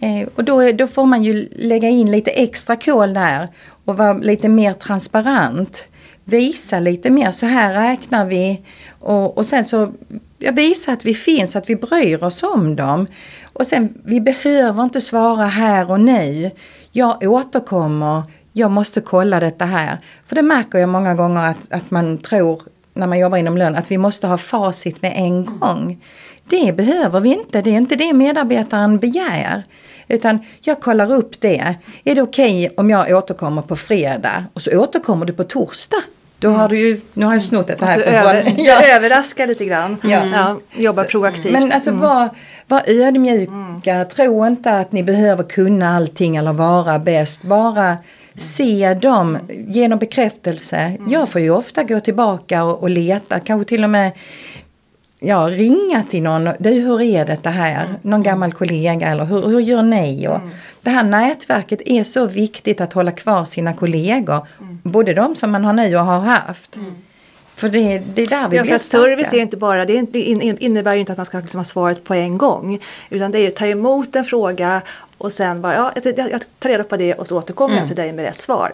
Eh, 0.00 0.28
och 0.34 0.44
då, 0.44 0.72
då 0.72 0.86
får 0.86 1.06
man 1.06 1.22
ju 1.22 1.48
lägga 1.56 1.88
in 1.88 2.10
lite 2.10 2.30
extra 2.30 2.76
kol 2.76 3.14
där 3.14 3.48
och 3.84 3.96
vara 3.96 4.12
lite 4.12 4.48
mer 4.48 4.72
transparent. 4.72 5.88
Visa 6.24 6.80
lite 6.80 7.10
mer, 7.10 7.32
så 7.32 7.46
här 7.46 7.74
räknar 7.74 8.26
vi. 8.26 8.62
Och, 8.88 9.38
och 9.38 9.46
sen 9.46 9.64
så 9.64 9.92
ja, 10.38 10.52
visa 10.52 10.92
att 10.92 11.04
vi 11.04 11.14
finns, 11.14 11.56
att 11.56 11.70
vi 11.70 11.76
bryr 11.76 12.24
oss 12.24 12.42
om 12.42 12.76
dem. 12.76 13.06
Och 13.52 13.66
sen, 13.66 13.94
vi 14.04 14.20
behöver 14.20 14.82
inte 14.84 15.00
svara 15.00 15.46
här 15.46 15.90
och 15.90 16.00
nu. 16.00 16.50
Jag 16.92 17.22
återkommer, 17.22 18.22
jag 18.52 18.70
måste 18.70 19.00
kolla 19.00 19.40
detta 19.40 19.64
här. 19.64 19.98
För 20.26 20.34
det 20.34 20.42
märker 20.42 20.78
jag 20.78 20.88
många 20.88 21.14
gånger 21.14 21.46
att, 21.46 21.72
att 21.72 21.90
man 21.90 22.18
tror 22.18 22.62
när 22.94 23.06
man 23.06 23.18
jobbar 23.18 23.38
inom 23.38 23.56
lön 23.56 23.76
att 23.76 23.90
vi 23.90 23.98
måste 23.98 24.26
ha 24.26 24.38
facit 24.38 25.02
med 25.02 25.12
en 25.16 25.44
gång. 25.44 26.04
Det 26.48 26.76
behöver 26.76 27.20
vi 27.20 27.32
inte, 27.32 27.62
det 27.62 27.70
är 27.70 27.74
inte 27.74 27.96
det 27.96 28.12
medarbetaren 28.12 28.98
begär. 28.98 29.64
Utan 30.08 30.38
jag 30.60 30.80
kollar 30.80 31.12
upp 31.12 31.40
det. 31.40 31.74
Är 32.04 32.14
det 32.14 32.22
okej 32.22 32.64
okay 32.64 32.76
om 32.76 32.90
jag 32.90 33.16
återkommer 33.16 33.62
på 33.62 33.76
fredag 33.76 34.44
och 34.52 34.62
så 34.62 34.78
återkommer 34.78 35.26
du 35.26 35.32
på 35.32 35.44
torsdag? 35.44 36.02
Då 36.40 36.50
har 36.50 36.68
du 36.68 36.78
ju, 36.78 37.00
nu 37.14 37.26
har 37.26 37.32
jag 37.32 37.42
snott 37.42 37.66
det 37.66 37.80
här. 37.80 37.96
Du, 37.96 38.02
över, 38.02 38.54
ja. 38.58 38.96
överraskar 38.96 39.46
lite 39.46 39.64
grann. 39.64 39.96
Ja. 40.02 40.24
Ja, 40.32 40.60
jobba 40.76 41.04
proaktivt. 41.04 41.52
Men 41.52 41.72
alltså 41.72 41.90
mm. 41.90 42.02
var, 42.02 42.28
var 42.66 42.82
ödmjuka. 42.86 43.92
Mm. 43.94 44.08
Tro 44.08 44.46
inte 44.46 44.78
att 44.78 44.92
ni 44.92 45.02
behöver 45.02 45.44
kunna 45.44 45.96
allting 45.96 46.36
eller 46.36 46.52
vara 46.52 46.98
bäst. 46.98 47.42
Bara 47.42 47.96
Se 48.38 48.94
dem, 48.94 49.38
ge 49.68 49.88
dem 49.88 49.98
bekräftelse. 49.98 50.96
Jag 51.08 51.28
får 51.28 51.40
ju 51.40 51.50
ofta 51.50 51.84
gå 51.84 52.00
tillbaka 52.00 52.64
och, 52.64 52.82
och 52.82 52.90
leta, 52.90 53.40
kanske 53.40 53.68
till 53.68 53.84
och 53.84 53.90
med 53.90 54.12
ja, 55.20 55.48
ringa 55.50 56.04
till 56.10 56.22
någon. 56.22 56.48
Du, 56.58 56.70
hur 56.70 57.02
är 57.02 57.24
detta 57.24 57.50
här? 57.50 57.94
Någon 58.02 58.22
gammal 58.22 58.52
kollega 58.52 59.08
eller 59.08 59.24
hur, 59.24 59.42
hur 59.48 59.60
gör 59.60 59.82
ni? 59.82 60.28
Och 60.28 60.40
Det 60.82 60.90
här 60.90 61.02
nätverket 61.02 61.80
är 61.84 62.04
så 62.04 62.26
viktigt 62.26 62.80
att 62.80 62.92
hålla 62.92 63.12
kvar 63.12 63.44
sina 63.44 63.74
kollegor. 63.74 64.46
Både 64.82 65.14
de 65.14 65.36
som 65.36 65.50
man 65.50 65.64
har 65.64 65.72
nu 65.72 65.96
och 65.96 66.04
har 66.04 66.18
haft. 66.18 66.78
För 67.54 67.68
det, 67.68 67.98
det 68.14 68.22
är 68.22 68.26
där 68.26 68.48
vi 68.48 68.56
Ja, 68.56 68.62
blir 68.62 68.72
för 68.72 68.78
service 68.78 69.32
är 69.32 69.38
inte 69.38 69.56
bara, 69.56 69.84
det, 69.84 70.14
innebär 70.14 70.94
ju 70.94 71.00
inte 71.00 71.12
att 71.12 71.18
man 71.18 71.26
ska 71.26 71.38
liksom 71.38 71.58
ha 71.58 71.64
svaret 71.64 72.04
på 72.04 72.14
en 72.14 72.38
gång. 72.38 72.78
Utan 73.10 73.30
det 73.30 73.38
är 73.38 73.42
ju 73.42 73.48
att 73.48 73.56
ta 73.56 73.66
emot 73.66 74.16
en 74.16 74.24
fråga 74.24 74.82
och 75.18 75.32
sen 75.32 75.62
bara, 75.62 75.74
ja, 75.74 75.92
jag, 76.04 76.30
jag 76.30 76.40
tar 76.58 76.68
reda 76.68 76.84
på 76.84 76.96
det 76.96 77.14
och 77.14 77.28
så 77.28 77.38
återkommer 77.38 77.76
jag 77.76 77.86
till 77.86 77.96
dig 77.96 78.12
med 78.12 78.24
rätt 78.24 78.40
svar. 78.40 78.72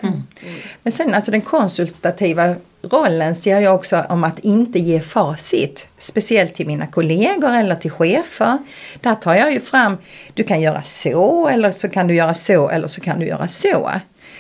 Men 0.82 0.92
sen 0.92 1.14
alltså 1.14 1.30
den 1.30 1.40
konsultativa 1.40 2.54
rollen 2.92 3.34
ser 3.34 3.60
jag 3.60 3.74
också 3.74 4.04
om 4.08 4.24
att 4.24 4.38
inte 4.38 4.78
ge 4.78 5.00
facit. 5.00 5.88
Speciellt 5.98 6.54
till 6.54 6.66
mina 6.66 6.86
kollegor 6.86 7.52
eller 7.52 7.74
till 7.76 7.90
chefer. 7.90 8.58
Där 9.00 9.14
tar 9.14 9.34
jag 9.34 9.52
ju 9.52 9.60
fram, 9.60 9.96
du 10.34 10.44
kan 10.44 10.60
göra 10.60 10.82
så 10.82 11.48
eller 11.48 11.70
så 11.70 11.88
kan 11.88 12.06
du 12.06 12.14
göra 12.14 12.34
så 12.34 12.68
eller 12.68 12.88
så 12.88 13.00
kan 13.00 13.18
du 13.18 13.26
göra 13.26 13.48
så. 13.48 13.90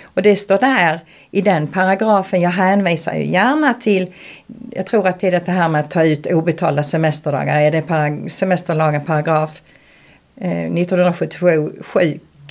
Och 0.04 0.22
det 0.22 0.36
står 0.36 0.58
där 0.58 1.00
i 1.30 1.40
den 1.40 1.66
paragrafen, 1.66 2.40
jag 2.40 2.50
hänvisar 2.50 3.14
ju 3.14 3.26
gärna 3.26 3.74
till, 3.74 4.12
jag 4.70 4.86
tror 4.86 5.08
att 5.08 5.20
det 5.20 5.26
är 5.26 5.40
det 5.46 5.52
här 5.52 5.68
med 5.68 5.80
att 5.80 5.90
ta 5.90 6.04
ut 6.04 6.26
obetalda 6.26 6.82
semesterdagar, 6.82 7.60
är 7.60 7.70
det 7.70 8.30
semesterlagen 8.30 9.04
paragraf 9.04 9.62
eh, 10.40 10.64
1977 10.64 11.72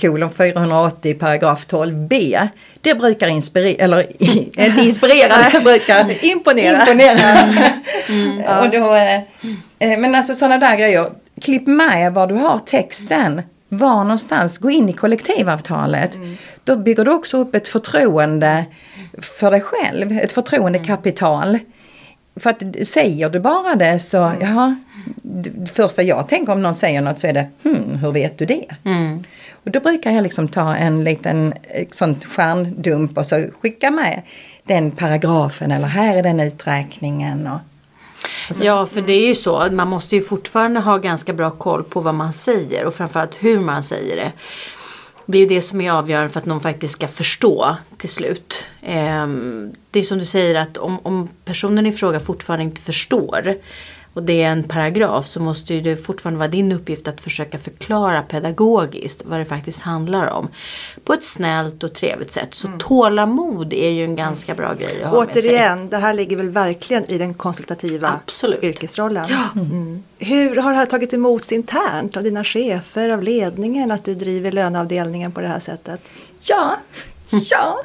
kolon 0.00 0.30
480 0.30 1.14
paragraf 1.14 1.66
12b. 1.66 2.48
Det 2.80 2.94
brukar 2.94 3.28
inspirera, 3.28 3.84
eller 3.84 4.06
inte 4.60 4.82
inspirera, 4.82 5.50
det 5.52 5.60
brukar 5.60 6.24
Imponera. 6.24 6.80
imponera. 6.80 8.60
Och 8.62 8.70
då, 8.70 8.94
eh, 8.94 9.98
men 9.98 10.14
alltså 10.14 10.34
sådana 10.34 10.58
där 10.58 10.76
grejer. 10.76 11.10
Klipp 11.40 11.66
med 11.66 12.14
var 12.14 12.26
du 12.26 12.34
har 12.34 12.58
texten. 12.58 13.42
Var 13.68 14.04
någonstans, 14.04 14.58
gå 14.58 14.70
in 14.70 14.88
i 14.88 14.92
kollektivavtalet. 14.92 16.18
Då 16.64 16.76
bygger 16.76 17.04
du 17.04 17.10
också 17.10 17.36
upp 17.38 17.54
ett 17.54 17.68
förtroende 17.68 18.64
för 19.22 19.50
dig 19.50 19.60
själv, 19.60 20.18
ett 20.18 20.32
förtroendekapital. 20.32 21.58
För 22.36 22.50
att 22.50 22.62
säger 22.86 23.30
du 23.30 23.40
bara 23.40 23.74
det 23.74 23.98
så, 23.98 24.32
jaha, 24.40 24.76
det 25.22 25.70
första 25.70 26.02
jag 26.02 26.28
tänker 26.28 26.52
om 26.52 26.62
någon 26.62 26.74
säger 26.74 27.00
något 27.00 27.18
så 27.18 27.26
är 27.26 27.32
det, 27.32 27.48
hmm, 27.62 27.98
hur 27.98 28.12
vet 28.12 28.38
du 28.38 28.46
det? 28.46 28.66
Och 29.64 29.70
då 29.70 29.80
brukar 29.80 30.10
jag 30.10 30.22
liksom 30.22 30.48
ta 30.48 30.76
en 30.76 31.04
liten 31.04 31.52
eh, 31.62 31.86
sån 31.90 32.20
stjärndump 32.20 33.18
och 33.18 33.26
så 33.26 33.46
skicka 33.60 33.90
med 33.90 34.22
den 34.64 34.90
paragrafen 34.90 35.70
eller 35.70 35.86
här 35.86 36.16
är 36.16 36.22
den 36.22 36.40
uträkningen. 36.40 37.46
Och, 37.46 37.60
Ja, 38.60 38.86
för 38.86 39.00
det 39.00 39.12
är 39.12 39.26
ju 39.26 39.34
så. 39.34 39.68
Man 39.72 39.88
måste 39.88 40.16
ju 40.16 40.22
fortfarande 40.22 40.80
ha 40.80 40.98
ganska 40.98 41.32
bra 41.32 41.50
koll 41.50 41.84
på 41.84 42.00
vad 42.00 42.14
man 42.14 42.32
säger 42.32 42.84
och 42.84 42.94
framförallt 42.94 43.44
hur 43.44 43.60
man 43.60 43.82
säger 43.82 44.16
det. 44.16 44.32
Det 45.26 45.38
är 45.38 45.40
ju 45.40 45.46
det 45.46 45.62
som 45.62 45.80
är 45.80 45.90
avgörande 45.90 46.28
för 46.28 46.40
att 46.40 46.46
någon 46.46 46.60
faktiskt 46.60 46.94
ska 46.94 47.08
förstå 47.08 47.76
till 47.98 48.08
slut. 48.08 48.64
Ehm, 48.82 49.74
det 49.90 49.98
är 49.98 50.02
som 50.02 50.18
du 50.18 50.26
säger 50.26 50.54
att 50.54 50.76
om, 50.76 50.98
om 51.02 51.28
personen 51.44 51.86
i 51.86 51.92
fråga 51.92 52.20
fortfarande 52.20 52.64
inte 52.64 52.80
förstår 52.80 53.54
och 54.14 54.22
det 54.22 54.42
är 54.42 54.52
en 54.52 54.62
paragraf 54.62 55.26
så 55.26 55.40
måste 55.40 55.74
ju 55.74 55.80
det 55.80 55.96
fortfarande 55.96 56.38
vara 56.38 56.48
din 56.48 56.72
uppgift 56.72 57.08
att 57.08 57.20
försöka 57.20 57.58
förklara 57.58 58.22
pedagogiskt 58.22 59.22
vad 59.24 59.38
det 59.38 59.44
faktiskt 59.44 59.80
handlar 59.80 60.26
om. 60.26 60.48
På 61.04 61.12
ett 61.12 61.22
snällt 61.22 61.84
och 61.84 61.92
trevligt 61.92 62.32
sätt. 62.32 62.54
Så 62.54 62.68
tålamod 62.78 63.72
är 63.72 63.90
ju 63.90 64.04
en 64.04 64.16
ganska 64.16 64.54
bra 64.54 64.74
grej 64.74 65.02
att 65.02 65.10
ha 65.10 65.24
med 65.24 65.34
sig. 65.34 65.42
Återigen, 65.42 65.88
det 65.88 65.98
här 65.98 66.14
ligger 66.14 66.36
väl 66.36 66.48
verkligen 66.48 67.04
i 67.12 67.18
den 67.18 67.34
konsultativa 67.34 68.20
Absolut. 68.24 68.64
yrkesrollen. 68.64 69.24
Mm. 69.54 70.02
Hur 70.18 70.56
har 70.56 70.70
det 70.70 70.76
här 70.76 70.86
tagit 70.86 71.14
emot 71.14 71.52
internt 71.52 72.16
av 72.16 72.22
dina 72.22 72.44
chefer, 72.44 73.08
av 73.08 73.22
ledningen, 73.22 73.90
att 73.90 74.04
du 74.04 74.14
driver 74.14 74.52
löneavdelningen 74.52 75.32
på 75.32 75.40
det 75.40 75.48
här 75.48 75.60
sättet? 75.60 76.00
ja, 76.48 76.76
ja, 77.30 77.82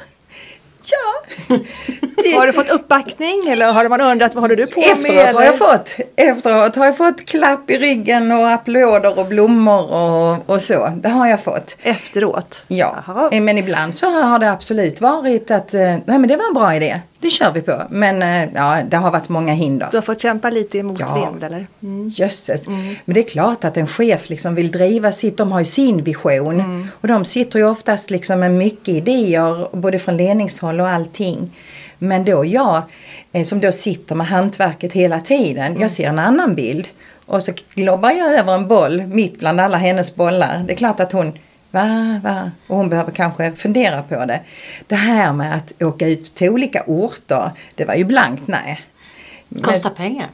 ja. 0.82 1.56
Det- 2.22 2.32
Har 2.36 2.46
du 2.46 2.52
fått 2.52 2.68
uppbackning 2.70 3.42
eller 3.52 3.72
har 3.72 3.88
man 3.88 4.00
undrat 4.00 4.34
vad 4.34 4.44
håller 4.44 4.56
du 4.56 4.66
på 4.66 4.80
med? 4.80 4.90
Efteråt 4.92 5.34
har 5.34 5.42
jag 5.42 5.58
fått, 5.58 5.90
efteråt 6.16 6.76
har 6.76 6.84
jag 6.86 6.96
fått 6.96 7.26
klapp 7.26 7.70
i 7.70 7.78
ryggen 7.78 8.32
och 8.32 8.50
applåder 8.50 9.18
och 9.18 9.26
blommor 9.26 9.92
och, 9.92 10.50
och 10.50 10.62
så. 10.62 10.92
Det 10.96 11.08
har 11.08 11.26
jag 11.26 11.42
fått. 11.42 11.76
Efteråt? 11.82 12.64
Ja, 12.68 12.96
Jaha. 13.06 13.28
men 13.40 13.58
ibland 13.58 13.94
så 13.94 14.06
har 14.10 14.38
det 14.38 14.50
absolut 14.50 15.00
varit 15.00 15.50
att 15.50 15.74
eh, 15.74 15.80
nej 15.80 16.00
men 16.06 16.28
det 16.28 16.36
var 16.36 16.46
en 16.48 16.54
bra 16.54 16.74
idé. 16.74 17.00
Det 17.20 17.30
kör 17.30 17.52
vi 17.52 17.60
på. 17.62 17.82
Men 17.90 18.22
eh, 18.22 18.48
ja, 18.54 18.82
det 18.90 18.96
har 18.96 19.10
varit 19.10 19.28
många 19.28 19.52
hinder. 19.54 19.88
Du 19.90 19.96
har 19.96 20.02
fått 20.02 20.20
kämpa 20.20 20.50
lite 20.50 20.82
motvind 20.82 21.38
Ja. 21.40 21.46
eller? 21.46 21.66
Mm. 21.82 22.08
Jösses. 22.08 22.68
Men 22.68 23.14
det 23.14 23.20
är 23.20 23.28
klart 23.28 23.64
att 23.64 23.76
en 23.76 23.86
chef 23.86 24.30
liksom 24.30 24.54
vill 24.54 24.70
driva 24.70 25.12
sitt, 25.12 25.36
de 25.36 25.52
har 25.52 25.58
ju 25.58 25.64
sin 25.66 26.04
vision. 26.04 26.88
Och 27.00 27.08
de 27.08 27.24
sitter 27.24 27.58
ju 27.58 27.64
oftast 27.68 28.10
liksom 28.10 28.40
med 28.40 28.50
mycket 28.52 28.88
idéer, 28.88 29.76
både 29.76 29.98
från 29.98 30.16
ledningshåll 30.16 30.80
och 30.80 30.88
allting. 30.88 31.50
Men 31.98 32.24
då 32.24 32.44
jag, 32.44 32.82
eh, 33.32 33.44
som 33.44 33.60
då 33.60 33.72
sitter 33.72 34.14
med 34.14 34.26
hantverket 34.26 34.92
hela 34.92 35.20
tiden, 35.20 35.80
jag 35.80 35.90
ser 35.90 36.08
en 36.08 36.18
annan 36.18 36.54
bild. 36.54 36.88
Och 37.26 37.42
så 37.44 37.52
lobbar 37.74 38.10
jag 38.10 38.32
över 38.38 38.54
en 38.54 38.68
boll 38.68 39.02
mitt 39.06 39.38
bland 39.38 39.60
alla 39.60 39.76
hennes 39.76 40.14
bollar. 40.14 40.64
Det 40.66 40.72
är 40.72 40.76
klart 40.76 41.00
att 41.00 41.12
hon 41.12 41.32
Va, 41.70 42.20
va? 42.22 42.50
Och 42.66 42.76
hon 42.76 42.88
behöver 42.88 43.12
kanske 43.12 43.52
fundera 43.52 44.02
på 44.02 44.24
det. 44.24 44.40
Det 44.86 44.94
här 44.94 45.32
med 45.32 45.54
att 45.56 45.82
åka 45.82 46.06
ut 46.06 46.34
till 46.34 46.50
olika 46.50 46.82
orter, 46.86 47.50
det 47.74 47.84
var 47.84 47.94
ju 47.94 48.04
blankt 48.04 48.42
nej. 48.46 48.80
Men- 49.48 49.62
Kostar 49.62 49.90
pengar. 49.90 50.26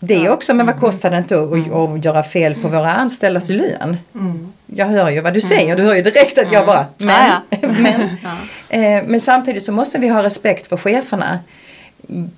det 0.00 0.28
också, 0.30 0.54
men 0.54 0.66
vad 0.66 0.80
kostar 0.80 1.10
det 1.10 1.18
inte 1.18 1.40
att, 1.42 1.72
att 1.72 2.04
göra 2.04 2.22
fel 2.22 2.54
på 2.54 2.68
våra 2.68 2.92
anställdas 2.92 3.48
lön? 3.48 3.96
Jag 4.66 4.86
hör 4.86 5.10
ju 5.10 5.20
vad 5.20 5.34
du 5.34 5.40
säger, 5.40 5.76
du 5.76 5.82
hör 5.82 5.94
ju 5.94 6.02
direkt 6.02 6.38
att 6.38 6.52
jag 6.52 6.66
bara, 6.66 6.86
men, 6.98 7.08
Ja, 7.30 7.42
ja. 7.50 7.68
men, 7.68 8.00
eh, 8.68 9.02
men 9.06 9.20
samtidigt 9.20 9.62
så 9.62 9.72
måste 9.72 9.98
vi 9.98 10.08
ha 10.08 10.22
respekt 10.22 10.66
för 10.66 10.76
cheferna. 10.76 11.38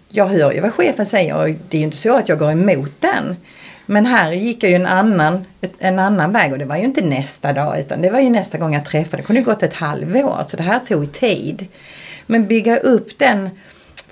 Jag 0.09 0.27
hör 0.27 0.53
ju 0.53 0.61
vad 0.61 0.75
chefen 0.75 1.07
säger 1.07 1.37
och 1.37 1.49
det 1.69 1.77
är 1.77 1.79
ju 1.79 1.85
inte 1.85 1.97
så 1.97 2.17
att 2.17 2.29
jag 2.29 2.39
går 2.39 2.51
emot 2.53 3.01
den. 3.01 3.37
Men 3.87 4.07
här 4.07 4.33
gick 4.33 4.63
jag 4.63 4.71
ju 4.71 4.77
en 4.77 4.87
annan, 4.87 5.45
en 5.79 5.99
annan 5.99 6.33
väg 6.33 6.53
och 6.53 6.59
det 6.59 6.65
var 6.65 6.77
ju 6.77 6.85
inte 6.85 7.01
nästa 7.01 7.53
dag 7.53 7.79
utan 7.81 8.03
det 8.03 8.11
var 8.11 8.21
ju 8.21 8.31
nästa 8.31 8.59
gång 8.59 8.75
jag 8.75 8.85
träffade. 8.85 9.17
Det 9.23 9.27
kunde 9.27 9.43
gått 9.43 9.63
ett 9.63 9.75
halvår 9.75 10.45
så 10.47 10.57
det 10.57 10.63
här 10.63 10.79
tog 10.89 11.13
tid. 11.13 11.67
Men 12.27 12.47
bygga 12.47 12.77
upp 12.77 13.19
den 13.19 13.51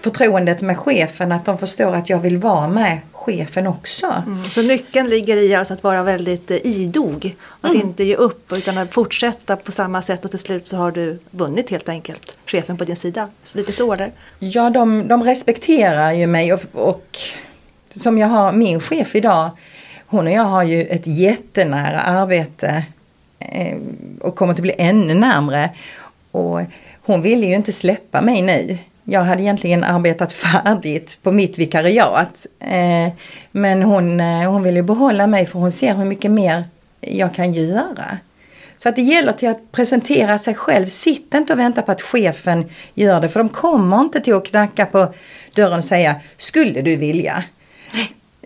förtroendet 0.00 0.60
med 0.60 0.78
chefen 0.78 1.32
att 1.32 1.44
de 1.44 1.58
förstår 1.58 1.94
att 1.94 2.10
jag 2.10 2.18
vill 2.18 2.38
vara 2.38 2.68
med 2.68 2.98
chefen 3.12 3.66
också. 3.66 4.06
Mm. 4.26 4.44
Så 4.44 4.62
nyckeln 4.62 5.08
ligger 5.08 5.36
i 5.36 5.54
alltså 5.54 5.74
att 5.74 5.82
vara 5.82 6.02
väldigt 6.02 6.50
eh, 6.50 6.56
idog. 6.56 7.36
Att 7.60 7.70
Mm. 7.74 7.86
inte 7.86 8.04
ge 8.04 8.16
upp 8.16 8.52
utan 8.52 8.78
att 8.78 8.94
fortsätta 8.94 9.56
på 9.56 9.72
samma 9.72 10.02
sätt 10.02 10.24
och 10.24 10.30
till 10.30 10.40
slut 10.40 10.68
så 10.68 10.76
har 10.76 10.90
du 10.90 11.18
vunnit 11.30 11.70
helt 11.70 11.88
enkelt. 11.88 12.36
Chefen 12.46 12.76
på 12.76 12.84
din 12.84 12.96
sida. 12.96 13.28
Så 13.44 13.58
lite 13.58 13.72
så 13.72 13.92
eller? 13.92 14.10
Ja, 14.38 14.70
de, 14.70 15.08
de 15.08 15.22
respekterar 15.24 16.12
ju 16.12 16.26
mig 16.26 16.52
och, 16.52 16.60
och 16.72 17.18
som 18.00 18.18
jag 18.18 18.28
har 18.28 18.52
min 18.52 18.80
chef 18.80 19.14
idag, 19.14 19.50
hon 20.06 20.26
och 20.26 20.32
jag 20.32 20.42
har 20.42 20.62
ju 20.62 20.82
ett 20.82 21.06
jättenära 21.06 22.00
arbete 22.00 22.84
eh, 23.38 23.76
och 24.20 24.36
kommer 24.36 24.52
att 24.52 24.60
bli 24.60 24.74
ännu 24.78 25.14
närmre. 25.14 25.70
Och 26.30 26.60
hon 27.02 27.22
ville 27.22 27.46
ju 27.46 27.54
inte 27.54 27.72
släppa 27.72 28.22
mig 28.22 28.42
nu. 28.42 28.78
Jag 29.04 29.20
hade 29.20 29.42
egentligen 29.42 29.84
arbetat 29.84 30.32
färdigt 30.52 31.18
på 31.22 31.32
mitt 31.32 31.58
vikariat. 31.58 32.46
Eh, 32.60 33.12
men 33.52 33.82
hon, 33.82 34.20
eh, 34.20 34.50
hon 34.50 34.62
vill 34.62 34.76
ju 34.76 34.82
behålla 34.82 35.26
mig 35.26 35.46
för 35.46 35.58
hon 35.58 35.72
ser 35.72 35.94
hur 35.94 36.04
mycket 36.04 36.30
mer 36.30 36.64
jag 37.00 37.34
kan 37.34 37.54
göra. 37.54 38.18
Så 38.82 38.88
att 38.88 38.96
det 38.96 39.02
gäller 39.02 39.32
till 39.32 39.48
att 39.48 39.72
presentera 39.72 40.38
sig 40.38 40.54
själv. 40.54 40.86
Sitt 40.86 41.34
inte 41.34 41.52
och 41.52 41.58
vänta 41.58 41.82
på 41.82 41.92
att 41.92 42.02
chefen 42.02 42.64
gör 42.94 43.20
det. 43.20 43.28
För 43.28 43.40
de 43.40 43.48
kommer 43.48 44.00
inte 44.00 44.20
till 44.20 44.34
att 44.34 44.44
knacka 44.44 44.86
på 44.86 45.14
dörren 45.54 45.78
och 45.78 45.84
säga 45.84 46.14
Skulle 46.36 46.82
du 46.82 46.96
vilja? 46.96 47.44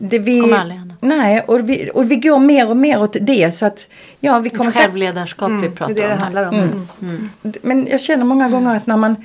Det 0.01 0.19
vi, 0.19 0.41
Kommer 0.41 0.59
aldrig 0.59 0.79
hända. 0.79 0.95
Nej, 1.01 1.41
och 1.41 1.69
vi, 1.71 1.91
och 1.95 2.11
vi 2.11 2.17
går 2.17 2.39
mer 2.39 2.69
och 2.69 2.77
mer 2.77 3.03
åt 3.03 3.17
det. 3.21 3.55
Så 3.55 3.67
att 3.67 3.87
ja, 4.21 4.39
vi 4.39 4.51
kommer 4.51 4.71
Självledarskap 4.71 5.51
vi 5.51 5.61
Det 5.69 5.71
pratar 5.71 5.93
är 5.93 5.95
det 5.95 6.01
det 6.01 6.07
om 6.07 6.19
här. 6.19 6.25
handlar 6.25 6.49
om. 6.49 6.89
Mm. 7.03 7.31
men 7.63 7.87
jag 7.87 8.01
känner 8.01 8.25
många 8.25 8.49
gånger 8.49 8.77
att 8.77 8.87
när 8.87 8.97
man 8.97 9.17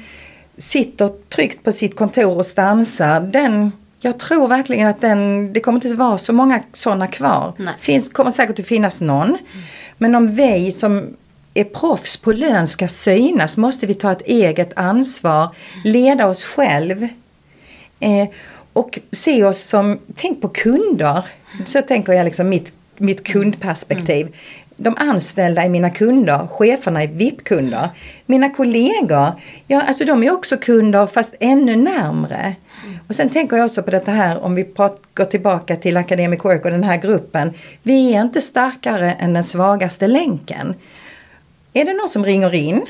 sitter 0.58 1.10
tryggt 1.30 1.64
på 1.64 1.72
sitt 1.72 1.96
kontor 1.96 2.38
och 2.38 2.46
stansar, 2.46 3.20
den, 3.22 3.72
jag 4.00 4.20
tror 4.20 4.48
verkligen 4.48 4.88
att 4.88 5.02
den, 5.02 5.54
det 5.54 5.60
kommer 5.60 5.78
inte 5.78 5.88
att 5.88 5.98
vara 5.98 6.18
så 6.18 6.34
många 6.34 6.64
sådana 6.74 7.08
kvar. 7.08 7.54
Nej. 7.58 7.74
Finns, 7.80 8.10
kommer 8.10 8.32
säkert 8.32 8.60
att 8.60 8.68
finnas 8.68 9.02
någon. 9.02 9.38
Men 9.98 10.16
om 10.16 10.36
vi 10.36 10.72
som 10.72 11.14
är 11.54 11.64
proffs 11.64 12.18
på 12.18 12.32
lön 12.32 12.68
ska 12.68 12.88
synas 12.88 13.58
måste 13.58 13.86
vi 13.88 13.94
ta 13.94 14.12
ett 14.12 14.22
eget 14.22 14.72
ansvar, 14.76 15.56
leda 15.84 16.28
oss 16.28 16.44
själv. 16.44 17.04
Eh, 18.00 18.28
och 18.74 19.00
se 19.12 19.44
oss 19.44 19.62
som, 19.62 20.00
tänk 20.16 20.42
på 20.42 20.48
kunder. 20.48 21.26
Så 21.66 21.82
tänker 21.82 22.14
jag 22.14 22.26
liksom 22.26 22.50
mitt 22.50 22.74
mitt 23.02 23.24
kundperspektiv. 23.24 24.36
De 24.76 24.96
anställda 24.98 25.62
är 25.62 25.70
mina 25.70 25.90
kunder, 25.90 26.48
cheferna 26.48 27.04
är 27.04 27.08
VIP-kunder. 27.08 27.90
Mina 28.26 28.50
kollegor, 28.50 29.32
ja 29.68 29.82
alltså 29.82 30.06
de 30.06 30.24
är 30.24 30.32
också 30.32 30.58
kunder 30.58 31.08
fast 31.08 31.36
ännu 31.40 31.76
närmre. 31.76 32.56
Och 33.08 33.16
sen 33.16 33.30
tänker 33.30 33.58
jag 33.58 33.66
också 33.66 33.84
på 33.84 33.92
detta 33.92 34.12
här 34.12 34.44
om 34.44 34.56
vi 34.56 34.64
går 35.14 35.26
tillbaka 35.26 35.76
till 35.76 35.98
Academic 35.98 36.46
Work 36.46 36.66
och 36.66 36.72
den 36.72 36.84
här 36.84 36.98
gruppen. 36.98 37.54
Vi 37.84 38.14
är 38.14 38.22
inte 38.22 38.42
starkare 38.42 39.12
än 39.12 39.34
den 39.34 39.44
svagaste 39.44 40.08
länken. 40.08 40.74
Är 41.74 41.86
det 41.86 41.94
någon 41.94 42.10
som 42.10 42.26
ringer 42.26 42.54
in 42.54 42.86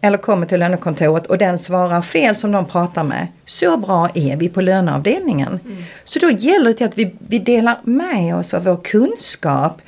eller 0.00 0.18
kommer 0.18 0.46
till 0.46 0.60
lönekontoret 0.60 1.26
och 1.26 1.38
den 1.38 1.58
svarar 1.58 2.02
fel 2.02 2.36
som 2.36 2.52
de 2.52 2.66
pratar 2.66 3.04
med. 3.04 3.26
Så 3.46 3.76
bra 3.76 4.08
är 4.14 4.36
vi 4.36 4.48
på 4.48 4.60
löneavdelningen. 4.60 5.60
Mm. 5.64 5.84
Så 6.04 6.18
då 6.18 6.30
gäller 6.30 6.74
det 6.78 6.84
att 6.84 6.98
vi, 6.98 7.14
vi 7.18 7.38
delar 7.38 7.78
med 7.82 8.36
oss 8.36 8.54
av 8.54 8.64
vår 8.64 8.76
kunskap 8.76 9.80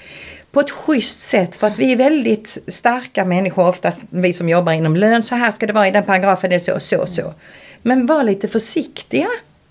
på 0.52 0.60
ett 0.60 0.70
schysst 0.70 1.20
sätt 1.20 1.56
för 1.56 1.66
att 1.66 1.78
vi 1.78 1.92
är 1.92 1.96
väldigt 1.96 2.58
starka 2.66 3.24
människor, 3.24 3.68
oftast 3.68 4.00
vi 4.10 4.32
som 4.32 4.48
jobbar 4.48 4.72
inom 4.72 4.96
lön. 4.96 5.22
Så 5.22 5.34
här 5.34 5.50
ska 5.50 5.66
det 5.66 5.72
vara 5.72 5.88
i 5.88 5.90
den 5.90 6.04
paragrafen, 6.04 6.50
det 6.50 6.56
är 6.56 6.58
så, 6.58 6.80
så, 6.80 7.06
så. 7.06 7.34
Men 7.82 8.06
var 8.06 8.24
lite 8.24 8.48
försiktiga 8.48 9.28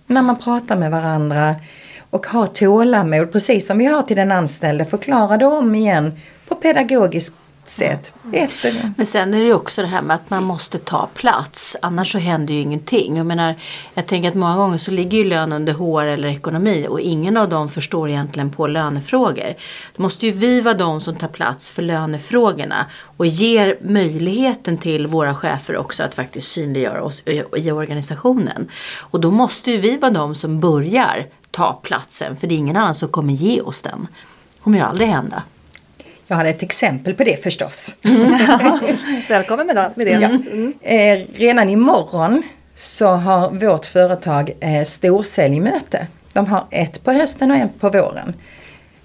när 0.08 0.21
man 0.21 0.39
pratar 0.39 0.78
med 0.78 0.91
varandra 0.91 1.56
och 2.10 2.28
ha 2.28 2.47
tålamod, 2.47 3.32
precis 3.32 3.67
som 3.67 3.78
vi 3.78 3.86
har 3.86 4.02
till 4.02 4.15
den 4.15 4.32
anställde. 4.32 4.86
Förklara 4.86 5.38
det 5.38 5.45
om 5.45 5.75
igen 5.75 6.19
på 6.47 6.56
pedagogiskt 6.56 7.36
sätt. 7.69 8.13
Mm. 8.34 8.93
Men 8.97 9.05
sen 9.05 9.34
är 9.34 9.39
det 9.39 9.53
också 9.53 9.82
det 9.82 9.88
här 9.88 10.01
med 10.01 10.15
att 10.15 10.29
man 10.29 10.43
måste 10.43 10.77
ta 10.77 11.10
plats. 11.13 11.77
Annars 11.82 12.12
så 12.12 12.17
händer 12.17 12.53
ju 12.53 12.62
ingenting. 12.62 13.17
Jag 13.17 13.25
menar, 13.25 13.55
jag 13.93 14.05
tänker 14.05 14.29
att 14.29 14.36
många 14.36 14.55
gånger 14.55 14.77
så 14.77 14.91
ligger 14.91 15.17
ju 15.17 15.23
lön 15.23 15.53
under 15.53 15.73
HR 15.73 16.05
eller 16.05 16.27
ekonomi 16.27 16.88
och 16.89 17.01
ingen 17.01 17.38
av 17.38 17.49
dem 17.49 17.69
förstår 17.69 18.10
egentligen 18.10 18.51
på 18.51 18.67
lönefrågor. 18.67 19.53
Då 19.95 20.01
måste 20.01 20.25
ju 20.25 20.32
vi 20.32 20.62
vara 20.62 20.73
de 20.73 21.01
som 21.01 21.15
tar 21.15 21.27
plats 21.27 21.69
för 21.69 21.82
lönefrågorna 21.82 22.86
och 23.17 23.27
ger 23.27 23.77
möjligheten 23.82 24.77
till 24.77 25.08
våra 25.08 25.36
chefer 25.36 25.77
också 25.77 26.03
att 26.03 26.15
faktiskt 26.15 26.51
synliggöra 26.51 27.03
oss 27.03 27.23
i 27.58 27.71
organisationen. 27.71 28.69
Och 28.99 29.19
då 29.19 29.32
måste 29.32 29.71
ju 29.71 29.77
vi 29.77 29.97
vara 29.97 30.12
de 30.12 30.36
som 30.36 30.60
börjar 30.60 31.27
ta 31.51 31.73
platsen 31.84 32.36
för 32.36 32.47
det 32.47 32.55
är 32.55 32.58
ingen 32.58 32.77
annan 32.77 32.95
som 32.95 33.10
kommer 33.10 33.34
ge 33.34 33.62
oss 33.62 33.82
den. 33.82 34.08
Det 34.53 34.63
kommer 34.63 34.77
ju 34.77 34.84
aldrig 34.84 35.10
hända. 35.10 35.43
Jag 36.30 36.38
hade 36.38 36.50
ett 36.50 36.63
exempel 36.63 37.13
på 37.13 37.24
det 37.24 37.44
förstås. 37.44 37.96
Mm. 38.04 38.38
Välkommen 39.30 39.68
med 39.68 39.92
det. 39.96 40.10
Ja. 40.12 40.28
Mm. 40.28 40.74
Eh, 40.82 41.28
redan 41.36 41.70
imorgon 41.70 42.44
så 42.76 43.08
har 43.08 43.52
vårt 43.52 43.86
företag 43.86 44.52
eh, 44.60 44.84
storsäljmöte. 44.84 46.08
De 46.34 46.46
har 46.46 46.65
ett 46.72 47.04
på 47.04 47.12
hösten 47.12 47.52
och 47.52 47.58
ett 47.58 47.80
på 47.80 47.89
våren. 47.89 48.34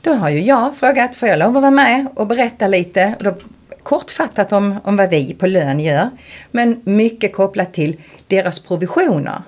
Då 0.01 0.13
har 0.13 0.31
ju 0.31 0.43
jag 0.43 0.77
frågat, 0.77 1.17
får 1.17 1.29
jag 1.29 1.39
lov 1.39 1.57
att 1.57 1.63
vara 1.63 1.71
med 1.71 2.07
och 2.15 2.27
berätta 2.27 2.69
lite? 2.69 3.15
Och 3.19 3.25
då, 3.25 3.35
kortfattat 3.83 4.53
om, 4.53 4.79
om 4.85 4.97
vad 4.97 5.11
vi 5.11 5.35
på 5.35 5.47
lön 5.47 5.81
gör. 5.81 6.11
Men 6.51 6.81
mycket 6.85 7.33
kopplat 7.33 7.75
till 7.75 7.97
deras 8.27 8.59
provisioner. 8.59 9.43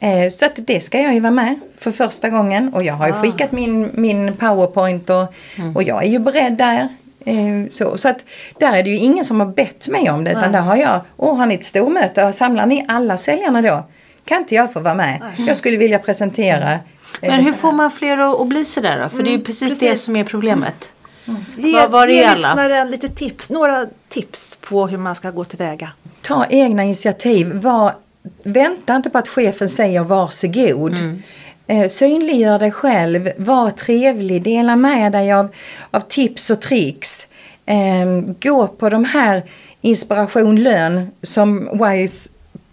Eh, 0.00 0.30
så 0.30 0.46
att 0.46 0.52
det 0.56 0.80
ska 0.80 1.00
jag 1.00 1.14
ju 1.14 1.20
vara 1.20 1.30
med 1.30 1.60
för 1.78 1.90
första 1.90 2.28
gången 2.28 2.74
och 2.74 2.82
jag 2.82 2.94
har 2.94 3.06
ju 3.06 3.12
ah. 3.12 3.16
skickat 3.22 3.52
min, 3.52 3.90
min 3.94 4.36
powerpoint 4.36 5.10
och, 5.10 5.34
mm. 5.56 5.76
och 5.76 5.82
jag 5.82 6.04
är 6.04 6.08
ju 6.08 6.18
beredd 6.18 6.52
där. 6.52 6.88
Eh, 7.24 7.70
så, 7.70 7.98
så 7.98 8.08
att 8.08 8.24
där 8.58 8.72
är 8.72 8.82
det 8.82 8.90
ju 8.90 8.96
ingen 8.96 9.24
som 9.24 9.40
har 9.40 9.46
bett 9.46 9.88
mig 9.88 10.10
om 10.10 10.24
det 10.24 10.30
utan 10.30 10.52
där 10.52 10.60
har 10.60 10.76
jag, 10.76 11.00
åh 11.16 11.36
har 11.36 11.46
ni 11.46 11.54
ett 11.54 11.64
stormöte 11.64 12.24
och 12.24 12.34
samlar 12.34 12.66
ni 12.66 12.84
alla 12.88 13.16
säljarna 13.16 13.62
då? 13.62 13.86
Kan 14.24 14.38
inte 14.38 14.54
jag 14.54 14.72
få 14.72 14.80
vara 14.80 14.94
med? 14.94 15.22
Mm. 15.36 15.48
Jag 15.48 15.56
skulle 15.56 15.76
vilja 15.76 15.98
presentera. 15.98 16.72
Eh, 16.72 16.78
Men 17.20 17.44
hur 17.44 17.52
får 17.52 17.72
man 17.72 17.90
fler 17.90 18.42
att, 18.42 18.48
bli 18.48 18.64
sådär 18.64 19.00
då? 19.02 19.08
För 19.08 19.14
mm, 19.14 19.24
det 19.24 19.28
är 19.28 19.32
ju 19.32 19.34
mm, 19.34 19.44
precis, 19.44 19.72
precis, 19.72 19.90
det 19.90 19.96
som 19.96 20.16
är 20.16 20.24
problemet. 20.24 20.90
Mm. 21.24 21.44
Ge, 21.56 21.86
var 21.86 22.06
det 22.06 22.12
ge 22.12 22.30
lyssnaren 22.30 22.90
lite 22.90 23.08
tips, 23.08 23.50
några 23.50 23.86
tips 24.08 24.56
på 24.56 24.86
hur 24.86 24.98
man 24.98 25.14
ska 25.14 25.30
gå 25.30 25.44
tillväga. 25.44 25.90
Ta 26.22 26.46
egna 26.50 26.84
initiativ. 26.84 27.52
Var 27.54 27.92
vänta 28.42 28.96
inte 28.96 29.10
på 29.10 29.18
att 29.18 29.28
chefen 29.28 29.68
säger 29.68 30.00
varsågod. 30.00 30.92
Mm. 30.92 31.22
Eh, 31.66 31.88
synliggör 31.88 32.58
dig 32.58 32.70
själv, 32.70 33.30
var 33.36 33.70
trevlig, 33.70 34.42
dela 34.42 34.76
med 34.76 35.12
dig 35.12 35.32
av, 35.32 35.48
av 35.90 36.00
tips 36.00 36.50
och 36.50 36.60
tricks. 36.60 37.26
Eh, 37.66 38.06
gå 38.40 38.68
på 38.68 38.88
de 38.88 39.04
här 39.04 39.42
inspiration 39.80 40.62
lön 40.62 41.10
som 41.22 41.78
WISE 41.78 42.30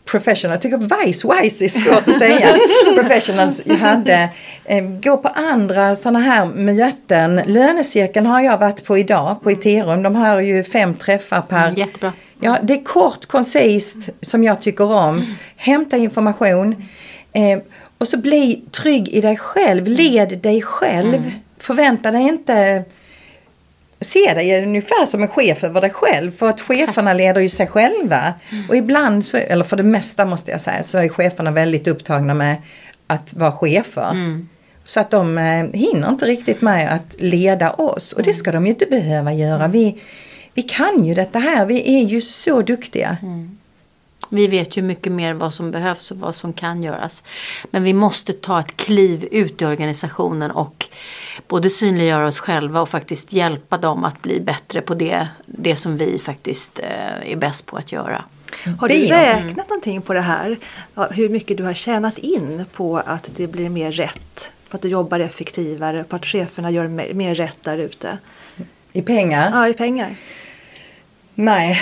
professional, 0.07 0.53
jag 0.53 0.61
tycker 0.61 1.05
Vice 1.05 1.27
Wise 1.27 1.65
är 1.65 1.69
svårt 1.69 2.07
att 2.07 2.17
säga, 2.17 2.59
professionals 2.95 3.67
hade. 3.79 4.29
Eh, 4.65 4.83
gå 4.83 5.17
på 5.17 5.27
andra 5.27 5.95
sådana 5.95 6.19
här 6.19 6.45
möten. 6.45 7.41
Lönecirkeln 7.45 8.25
har 8.25 8.41
jag 8.41 8.57
varit 8.57 8.85
på 8.85 8.97
idag 8.97 9.43
på 9.43 9.51
Iterum. 9.51 10.03
De 10.03 10.15
har 10.15 10.39
ju 10.39 10.63
fem 10.63 10.93
träffar 10.93 11.41
per. 11.41 11.79
Jättebra. 11.79 12.13
Ja, 12.39 12.57
det 12.63 12.73
är 12.73 12.83
kort, 12.83 13.25
koncist 13.25 14.09
som 14.21 14.43
jag 14.43 14.61
tycker 14.61 14.91
om. 14.91 15.35
Hämta 15.55 15.97
information. 15.97 16.75
Eh, 17.33 17.59
och 17.97 18.07
så 18.07 18.17
bli 18.17 18.61
trygg 18.71 19.09
i 19.09 19.21
dig 19.21 19.37
själv. 19.37 19.87
Led 19.87 20.39
dig 20.41 20.61
själv. 20.61 21.15
Mm. 21.15 21.31
Förvänta 21.57 22.11
dig 22.11 22.21
inte 22.21 22.83
se 24.01 24.33
dig 24.33 24.63
ungefär 24.63 25.05
som 25.05 25.21
en 25.21 25.27
chef 25.27 25.63
över 25.63 25.81
dig 25.81 25.89
själv. 25.89 26.31
För 26.31 26.49
att 26.49 26.61
cheferna 26.61 27.13
leder 27.13 27.41
ju 27.41 27.49
sig 27.49 27.67
själva. 27.67 28.33
Mm. 28.49 28.69
Och 28.69 28.75
ibland, 28.75 29.25
så, 29.25 29.37
eller 29.37 29.63
för 29.63 29.77
det 29.77 29.83
mesta 29.83 30.25
måste 30.25 30.51
jag 30.51 30.61
säga, 30.61 30.83
så 30.83 30.97
är 30.97 31.09
cheferna 31.09 31.51
väldigt 31.51 31.87
upptagna 31.87 32.33
med 32.33 32.55
att 33.07 33.33
vara 33.33 33.51
chefer. 33.51 34.11
Mm. 34.11 34.49
Så 34.83 34.99
att 34.99 35.11
de 35.11 35.37
eh, 35.37 35.65
hinner 35.73 36.09
inte 36.09 36.25
riktigt 36.25 36.61
med 36.61 36.93
att 36.93 37.15
leda 37.21 37.71
oss. 37.71 38.13
Och 38.13 38.23
det 38.23 38.33
ska 38.33 38.51
de 38.51 38.65
ju 38.65 38.69
inte 38.69 38.85
behöva 38.85 39.33
göra. 39.33 39.67
Vi, 39.67 40.01
vi 40.57 40.63
kan 40.63 41.05
ju 41.05 41.13
detta 41.13 41.39
här, 41.39 41.65
vi 41.65 41.99
är 41.99 42.03
ju 42.03 42.21
så 42.21 42.61
duktiga. 42.61 43.17
Mm. 43.21 43.57
Vi 44.29 44.47
vet 44.47 44.77
ju 44.77 44.81
mycket 44.81 45.11
mer 45.11 45.33
vad 45.33 45.53
som 45.53 45.71
behövs 45.71 46.11
och 46.11 46.17
vad 46.17 46.35
som 46.35 46.53
kan 46.53 46.83
göras. 46.83 47.23
Men 47.71 47.83
vi 47.83 47.93
måste 47.93 48.33
ta 48.33 48.59
ett 48.59 48.77
kliv 48.77 49.27
ut 49.31 49.61
i 49.61 49.65
organisationen 49.65 50.51
och 50.51 50.85
både 51.47 51.69
synliggöra 51.69 52.27
oss 52.27 52.39
själva 52.39 52.81
och 52.81 52.89
faktiskt 52.89 53.33
hjälpa 53.33 53.77
dem 53.77 54.05
att 54.05 54.21
bli 54.21 54.39
bättre 54.39 54.81
på 54.81 54.93
det, 54.93 55.27
det 55.45 55.75
som 55.75 55.97
vi 55.97 56.19
faktiskt 56.19 56.79
eh, 56.79 57.31
är 57.31 57.35
bäst 57.35 57.65
på 57.65 57.77
att 57.77 57.91
göra. 57.91 58.23
Har 58.79 58.87
du 58.87 58.95
räknat 58.95 59.43
mm. 59.43 59.65
någonting 59.69 60.01
på 60.01 60.13
det 60.13 60.21
här? 60.21 60.57
Hur 61.11 61.29
mycket 61.29 61.57
du 61.57 61.63
har 61.63 61.73
tjänat 61.73 62.17
in 62.17 62.65
på 62.73 62.97
att 62.97 63.29
det 63.35 63.47
blir 63.47 63.69
mer 63.69 63.91
rätt? 63.91 64.51
På 64.69 64.75
att 64.75 64.81
du 64.81 64.89
jobbar 64.89 65.19
effektivare, 65.19 66.03
på 66.03 66.15
att 66.15 66.25
cheferna 66.25 66.71
gör 66.71 66.87
mer, 66.87 67.13
mer 67.13 67.35
rätt 67.35 67.63
där 67.63 67.77
ute? 67.77 68.17
I 68.93 69.01
pengar? 69.01 69.51
Ja, 69.51 69.67
i 69.67 69.73
pengar. 69.73 70.15
Nej, 71.39 71.77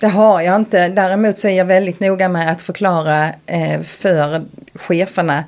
det 0.00 0.06
har 0.06 0.40
jag 0.40 0.56
inte. 0.56 0.88
Däremot 0.88 1.38
så 1.38 1.48
är 1.48 1.52
jag 1.52 1.64
väldigt 1.64 2.00
noga 2.00 2.28
med 2.28 2.52
att 2.52 2.62
förklara 2.62 3.32
eh, 3.46 3.80
för 3.80 4.44
cheferna 4.74 5.44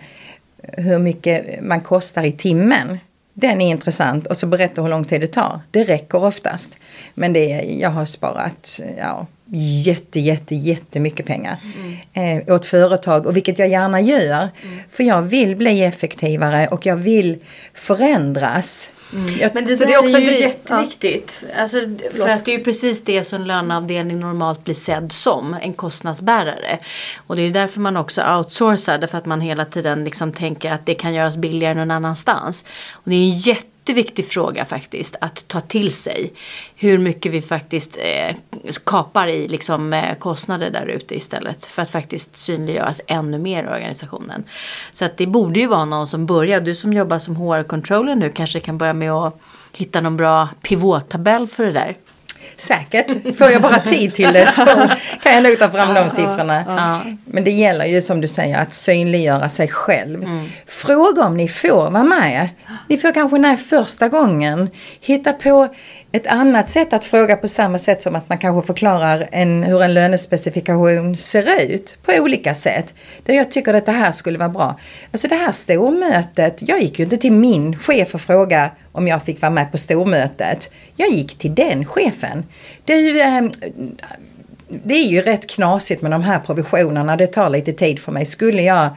hur 0.62 0.98
mycket 0.98 1.62
man 1.62 1.80
kostar 1.80 2.24
i 2.24 2.32
timmen. 2.32 2.98
Den 3.34 3.60
är 3.60 3.70
intressant 3.70 4.26
och 4.26 4.36
så 4.36 4.46
berätta 4.46 4.82
hur 4.82 4.88
lång 4.88 5.04
tid 5.04 5.20
det 5.20 5.26
tar. 5.26 5.60
Det 5.70 5.84
räcker 5.84 6.24
oftast. 6.24 6.76
Men 7.14 7.32
det, 7.32 7.46
jag 7.80 7.90
har 7.90 8.04
sparat 8.04 8.80
ja, 8.98 9.26
jätte, 9.52 10.20
jätte, 10.20 10.54
jättemycket 10.54 11.26
pengar 11.26 11.60
mm. 12.14 12.48
eh, 12.48 12.54
åt 12.54 12.66
företag 12.66 13.26
och 13.26 13.36
vilket 13.36 13.58
jag 13.58 13.68
gärna 13.68 14.00
gör. 14.00 14.48
Mm. 14.62 14.78
För 14.90 15.04
jag 15.04 15.22
vill 15.22 15.56
bli 15.56 15.84
effektivare 15.84 16.68
och 16.68 16.86
jag 16.86 16.96
vill 16.96 17.38
förändras. 17.74 18.90
Mm. 19.12 19.50
Men 19.54 19.64
det, 19.64 19.74
så 19.74 19.84
det 19.84 19.94
är 19.94 19.98
också 19.98 20.16
är 20.16 20.20
ju 20.20 20.40
jätteviktigt. 20.40 21.34
Ja. 21.40 21.62
Alltså, 21.62 21.78
för 22.16 22.28
att 22.28 22.44
det 22.44 22.54
är 22.54 22.58
ju 22.58 22.64
precis 22.64 23.04
det 23.04 23.24
som 23.24 23.44
löneavdelning 23.44 24.20
normalt 24.20 24.64
blir 24.64 24.74
sedd 24.74 25.12
som, 25.12 25.56
en 25.62 25.72
kostnadsbärare. 25.72 26.78
Och 27.26 27.36
det 27.36 27.42
är 27.42 27.46
ju 27.46 27.52
därför 27.52 27.80
man 27.80 27.96
också 27.96 28.22
outsourcar, 28.36 28.98
därför 28.98 29.18
att 29.18 29.26
man 29.26 29.40
hela 29.40 29.64
tiden 29.64 30.04
liksom 30.04 30.32
tänker 30.32 30.72
att 30.72 30.86
det 30.86 30.94
kan 30.94 31.14
göras 31.14 31.36
billigare 31.36 31.74
någon 31.74 31.90
annanstans. 31.90 32.64
Och 32.92 33.10
det 33.10 33.16
är 33.16 33.20
en 33.20 33.30
jätte 33.30 33.69
jätteviktig 33.80 34.26
fråga 34.26 34.64
faktiskt 34.64 35.16
att 35.20 35.48
ta 35.48 35.60
till 35.60 35.92
sig. 35.92 36.32
Hur 36.76 36.98
mycket 36.98 37.32
vi 37.32 37.40
faktiskt 37.40 37.96
eh, 37.96 38.36
kapar 38.84 39.28
i 39.28 39.48
liksom, 39.48 39.92
eh, 39.92 40.14
kostnader 40.18 40.70
där 40.70 40.86
ute 40.86 41.16
istället. 41.16 41.66
För 41.66 41.82
att 41.82 41.90
faktiskt 41.90 42.36
synliggöras 42.36 43.00
ännu 43.06 43.38
mer 43.38 43.64
i 43.64 43.66
organisationen. 43.66 44.44
Så 44.92 45.04
att 45.04 45.16
det 45.16 45.26
borde 45.26 45.60
ju 45.60 45.66
vara 45.66 45.84
någon 45.84 46.06
som 46.06 46.26
börjar. 46.26 46.60
Du 46.60 46.74
som 46.74 46.92
jobbar 46.92 47.18
som 47.18 47.36
HR-controller 47.36 48.14
nu 48.14 48.30
kanske 48.30 48.60
kan 48.60 48.78
börja 48.78 48.92
med 48.92 49.12
att 49.12 49.40
hitta 49.72 50.00
någon 50.00 50.16
bra 50.16 50.48
pivottabell 50.62 51.46
för 51.46 51.64
det 51.64 51.72
där. 51.72 51.96
Säkert, 52.56 53.36
får 53.38 53.50
jag 53.50 53.62
bara 53.62 53.78
tid 53.78 54.14
till 54.14 54.32
det 54.32 54.46
så 54.46 54.64
kan 55.22 55.34
jag 55.34 55.42
nog 55.42 55.58
ta 55.58 55.70
fram 55.70 55.94
de 55.94 56.10
siffrorna. 56.10 56.64
Ja. 56.66 57.12
Men 57.24 57.44
det 57.44 57.50
gäller 57.50 57.84
ju 57.84 58.02
som 58.02 58.20
du 58.20 58.28
säger 58.28 58.58
att 58.58 58.74
synliggöra 58.74 59.48
sig 59.48 59.68
själv. 59.68 60.22
Mm. 60.24 60.48
Fråga 60.66 61.24
om 61.24 61.36
ni 61.36 61.48
får 61.48 61.90
vara 61.90 62.04
med. 62.04 62.48
Ni 62.88 62.96
får 62.96 63.12
kanske 63.12 63.38
när 63.38 63.56
första 63.56 64.08
gången 64.08 64.70
hitta 65.00 65.32
på 65.32 65.74
ett 66.12 66.26
annat 66.26 66.68
sätt 66.68 66.92
att 66.92 67.04
fråga 67.04 67.36
på 67.36 67.48
samma 67.48 67.78
sätt 67.78 68.02
som 68.02 68.16
att 68.16 68.28
man 68.28 68.38
kanske 68.38 68.66
förklarar 68.66 69.28
en, 69.32 69.62
hur 69.62 69.82
en 69.82 69.94
lönespecifikation 69.94 71.16
ser 71.16 71.62
ut 71.62 71.96
på 72.02 72.12
olika 72.12 72.54
sätt. 72.54 72.94
Där 73.22 73.34
jag 73.34 73.50
tycker 73.50 73.74
att 73.74 73.86
det 73.86 73.92
här 73.92 74.12
skulle 74.12 74.38
vara 74.38 74.48
bra. 74.48 74.78
Alltså 75.12 75.28
det 75.28 75.34
här 75.34 75.52
stormötet, 75.52 76.62
jag 76.68 76.82
gick 76.82 76.98
ju 76.98 77.04
inte 77.04 77.16
till 77.16 77.32
min 77.32 77.78
chef 77.78 78.14
och 78.14 78.20
frågade 78.20 78.70
om 78.92 79.08
jag 79.08 79.22
fick 79.22 79.42
vara 79.42 79.52
med 79.52 79.72
på 79.72 79.78
stormötet. 79.78 80.70
Jag 80.96 81.10
gick 81.10 81.38
till 81.38 81.54
den 81.54 81.84
chefen. 81.84 82.44
Det 82.84 82.92
är 82.92 83.00
ju, 83.00 83.20
eh, 83.20 83.42
det 84.68 84.94
är 84.94 85.08
ju 85.08 85.20
rätt 85.20 85.46
knasigt 85.46 86.02
med 86.02 86.10
de 86.10 86.22
här 86.22 86.38
provisionerna. 86.38 87.16
Det 87.16 87.26
tar 87.26 87.50
lite 87.50 87.72
tid 87.72 87.98
för 87.98 88.12
mig. 88.12 88.26
Skulle 88.26 88.62
jag 88.62 88.90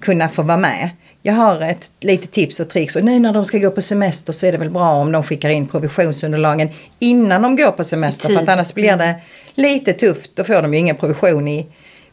kunna 0.00 0.28
få 0.28 0.42
vara 0.42 0.58
med? 0.58 0.90
Jag 1.26 1.34
har 1.34 1.60
ett 1.60 1.90
litet 2.00 2.32
tips 2.32 2.60
och 2.60 2.68
tricks 2.68 2.96
och 2.96 3.04
nu 3.04 3.18
när 3.18 3.32
de 3.32 3.44
ska 3.44 3.58
gå 3.58 3.70
på 3.70 3.80
semester 3.80 4.32
så 4.32 4.46
är 4.46 4.52
det 4.52 4.58
väl 4.58 4.70
bra 4.70 4.90
om 4.90 5.12
de 5.12 5.22
skickar 5.22 5.48
in 5.48 5.66
provisionsunderlagen 5.66 6.68
innan 6.98 7.42
de 7.42 7.56
går 7.56 7.70
på 7.70 7.84
semester 7.84 8.28
för 8.28 8.42
att 8.42 8.48
annars 8.48 8.74
blir 8.74 8.96
det 8.96 9.14
lite 9.54 9.92
tufft. 9.92 10.30
Då 10.34 10.44
får 10.44 10.62
de 10.62 10.74
ju 10.74 10.80
ingen 10.80 10.96
provision 10.96 11.48
i, 11.48 11.66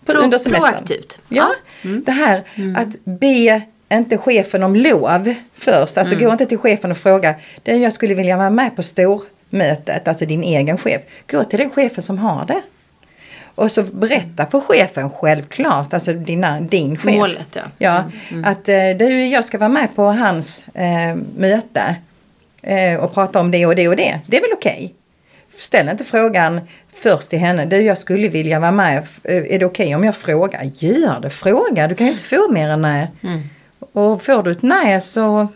på, 0.06 0.12
Pro 0.12 0.22
under 0.22 0.38
semestern. 0.38 0.72
Proaktivt. 0.72 1.20
Ja, 1.30 1.50
mm. 1.84 2.04
det 2.06 2.12
här 2.12 2.44
mm. 2.56 2.76
att 2.76 3.06
be 3.06 3.62
inte 3.92 4.18
chefen 4.18 4.64
om 4.64 4.76
lov 4.76 5.34
först. 5.54 5.98
Alltså 5.98 6.16
mm. 6.16 6.26
gå 6.26 6.32
inte 6.32 6.46
till 6.46 6.58
chefen 6.58 6.92
och 6.92 6.98
fråga. 6.98 7.36
Det 7.64 7.76
jag 7.76 7.94
skulle 7.94 8.14
vilja 8.14 8.38
vara 8.38 8.50
med 8.50 8.76
på 8.76 8.84
stormötet, 8.84 10.08
alltså 10.08 10.26
din 10.26 10.44
egen 10.44 10.78
chef. 10.78 11.02
Gå 11.32 11.44
till 11.44 11.60
den 11.60 11.70
chefen 11.70 12.04
som 12.04 12.18
har 12.18 12.46
det. 12.46 12.62
Och 13.56 13.72
så 13.72 13.84
berätta 13.84 14.46
för 14.46 14.60
chefen 14.60 15.10
självklart, 15.10 15.94
alltså 15.94 16.14
dina, 16.14 16.60
din 16.60 16.98
chef. 16.98 17.16
Målet 17.16 17.50
ja. 17.54 17.62
ja 17.78 17.98
mm. 17.98 18.12
mm. 18.32 18.46
Att 18.46 18.70
eh, 18.70 18.76
du, 19.00 19.26
jag 19.26 19.46
ska 19.46 19.58
vara 19.58 19.70
med 19.70 19.96
på 19.96 20.04
hans 20.04 20.68
eh, 20.74 21.16
möte 21.38 21.96
eh, 22.62 23.00
och 23.00 23.14
prata 23.14 23.40
om 23.40 23.52
det 23.52 23.66
och 23.66 23.76
det 23.76 23.88
och 23.88 23.96
det. 23.96 24.20
Det 24.28 24.38
är 24.38 24.42
väl 24.42 24.52
okej? 24.54 24.74
Okay? 24.74 24.90
Ställ 25.58 25.90
inte 25.90 26.04
frågan 26.04 26.62
först 26.94 27.30
till 27.30 27.40
henne. 27.40 27.66
Du, 27.66 27.82
jag 27.82 27.98
skulle 27.98 28.28
vilja 28.28 28.60
vara 28.60 28.72
med. 28.72 28.98
Eh, 29.24 29.36
är 29.36 29.60
det 29.60 29.66
okej 29.66 29.66
okay 29.66 29.96
om 29.96 30.04
jag 30.04 30.16
frågar? 30.16 30.72
Gör 30.78 31.20
det, 31.20 31.30
fråga. 31.30 31.88
Du 31.88 31.96
kan 31.96 32.08
ju 32.08 32.14
inte 32.14 32.24
få 32.24 32.52
mer 32.52 32.70
än 32.70 32.82
nej. 32.82 33.08
Mm. 33.24 33.42
Och 33.94 34.22
får 34.22 34.44
du 34.44 34.52
ett 34.52 34.62
nej 34.62 35.02
så 35.02 35.48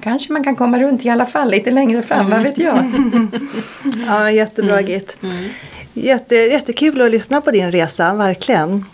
kanske 0.00 0.32
man 0.32 0.44
kan 0.44 0.56
komma 0.56 0.78
runt 0.78 1.04
i 1.04 1.08
alla 1.08 1.26
fall 1.26 1.50
lite 1.50 1.70
längre 1.70 2.02
fram, 2.02 2.26
mm. 2.26 2.30
vad 2.30 2.42
vet 2.42 2.58
jag. 2.58 2.92
ja, 4.06 4.30
jättebra 4.30 4.78
mm. 4.78 4.90
Git. 4.90 5.16
Mm. 5.22 5.50
Jätte, 5.94 6.36
jättekul 6.36 7.02
att 7.02 7.10
lyssna 7.10 7.40
på 7.40 7.50
din 7.50 7.72
resa, 7.72 8.14
verkligen. 8.14 8.84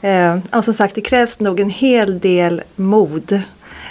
Eh, 0.00 0.38
och 0.52 0.64
som 0.64 0.74
sagt, 0.74 0.94
det 0.94 1.00
krävs 1.00 1.40
nog 1.40 1.60
en 1.60 1.70
hel 1.70 2.18
del 2.18 2.62
mod 2.76 3.32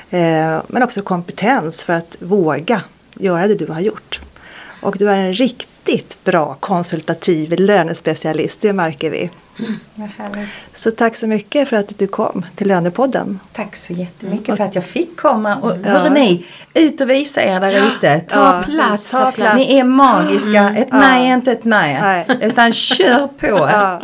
eh, 0.09 0.61
men 0.67 0.83
också 0.83 1.01
kompetens 1.01 1.83
för 1.83 1.93
att 1.93 2.17
våga 2.19 2.81
göra 3.13 3.47
det 3.47 3.55
du 3.55 3.67
har 3.67 3.79
gjort. 3.79 4.19
Och 4.81 4.97
du 4.97 5.09
är 5.09 5.19
en 5.19 5.33
riktigt 5.33 6.17
bra 6.23 6.57
konsultativ 6.59 7.59
lönespecialist, 7.59 8.61
det 8.61 8.73
märker 8.73 9.09
vi. 9.09 9.29
Mm, 9.59 9.79
så 10.75 10.91
tack 10.91 11.15
så 11.15 11.27
mycket 11.27 11.69
för 11.69 11.77
att 11.77 11.97
du 11.97 12.07
kom 12.07 12.45
till 12.55 12.67
Lönepodden. 12.67 13.39
Tack 13.53 13.75
så 13.75 13.93
jättemycket 13.93 14.47
mm. 14.47 14.57
för 14.57 14.63
att 14.63 14.75
jag 14.75 14.83
fick 14.85 15.17
komma. 15.17 15.55
Och 15.55 15.71
ja. 15.85 15.89
hörni, 15.89 16.45
ut 16.73 17.01
och 17.01 17.09
visa 17.09 17.41
er 17.43 17.59
där 17.59 17.87
ute. 17.87 18.19
Ta, 18.19 18.35
ja, 18.39 18.63
plats. 18.65 19.11
ta 19.11 19.31
plats. 19.31 19.55
Ni 19.55 19.79
är 19.79 19.83
magiska. 19.83 20.59
Mm. 20.59 20.75
Ett 20.75 20.91
nej 20.91 21.29
är 21.29 21.33
inte 21.33 21.51
ett 21.51 21.63
nej. 21.63 21.99
nej. 22.01 22.39
Utan 22.41 22.73
kör 22.73 23.27
på. 23.27 23.47
Ja. 23.77 24.01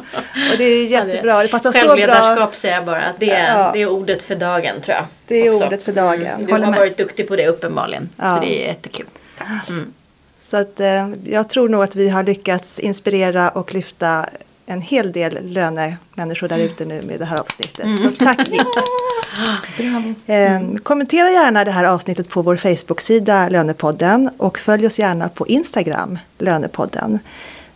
Och 0.51 0.57
det 0.57 0.63
är 0.63 0.85
jättebra. 0.85 1.43
Det 1.43 1.47
passar 1.47 1.71
så 1.71 1.79
bra. 1.79 1.87
Självledarskap 1.87 2.55
säger 2.55 2.75
jag 2.75 2.85
bara. 2.85 3.03
Det 3.19 3.31
är, 3.31 3.73
det 3.73 3.81
är 3.81 3.89
ordet 3.89 4.21
för 4.21 4.35
dagen 4.35 4.81
tror 4.81 4.95
jag. 4.95 5.05
Det 5.27 5.35
är 5.35 5.49
också. 5.49 5.65
ordet 5.65 5.83
för 5.83 5.91
dagen. 5.91 6.25
Mm. 6.27 6.45
Du 6.45 6.51
har 6.51 6.59
med. 6.59 6.75
varit 6.79 6.97
duktig 6.97 7.27
på 7.27 7.35
det 7.35 7.47
uppenbarligen. 7.47 8.09
Så 8.17 8.39
det 8.41 8.63
är 8.63 8.67
jättekul. 8.67 9.05
Tack. 9.37 9.69
Mm. 9.69 9.93
Så 10.41 10.57
att, 10.57 10.79
eh, 10.79 11.09
jag 11.25 11.49
tror 11.49 11.69
nog 11.69 11.83
att 11.83 11.95
vi 11.95 12.09
har 12.09 12.23
lyckats 12.23 12.79
inspirera 12.79 13.49
och 13.49 13.73
lyfta 13.73 14.25
en 14.65 14.81
hel 14.81 15.11
del 15.11 15.51
lönemänniskor 15.51 16.47
där 16.47 16.57
ute 16.57 16.85
nu 16.85 17.01
med 17.01 17.19
det 17.19 17.25
här 17.25 17.39
avsnittet. 17.39 17.85
Mm. 17.85 17.97
Så 17.97 18.11
tack 18.11 18.47
Git! 18.47 18.67
eh, 20.27 20.61
kommentera 20.83 21.31
gärna 21.31 21.63
det 21.63 21.71
här 21.71 21.83
avsnittet 21.83 22.29
på 22.29 22.41
vår 22.41 22.57
Facebook-sida 22.57 23.49
Lönepodden 23.49 24.29
och 24.37 24.59
följ 24.59 24.87
oss 24.87 24.99
gärna 24.99 25.29
på 25.29 25.47
Instagram, 25.47 26.19
Lönepodden. 26.37 27.19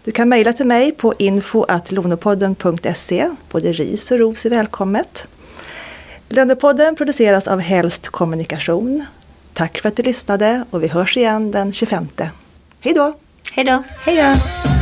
Du 0.03 0.11
kan 0.11 0.29
mejla 0.29 0.53
till 0.53 0.67
mig 0.67 0.91
på 0.91 1.13
info.lonopodden.se. 1.19 3.29
Både 3.51 3.71
ris 3.71 4.11
och 4.11 4.19
ros 4.19 4.45
är 4.45 4.49
välkommet. 4.49 5.27
Lönepodden 6.29 6.95
produceras 6.95 7.47
av 7.47 7.59
Helst 7.59 8.07
Kommunikation. 8.07 9.05
Tack 9.53 9.81
för 9.81 9.89
att 9.89 9.95
du 9.95 10.03
lyssnade 10.03 10.65
och 10.69 10.83
vi 10.83 10.87
hörs 10.87 11.17
igen 11.17 11.51
den 11.51 11.73
25. 11.73 12.07
Hej 12.79 12.93
då! 12.93 13.13
Hej 13.53 13.65
då! 13.65 13.83
Hej 14.05 14.15
då! 14.15 14.76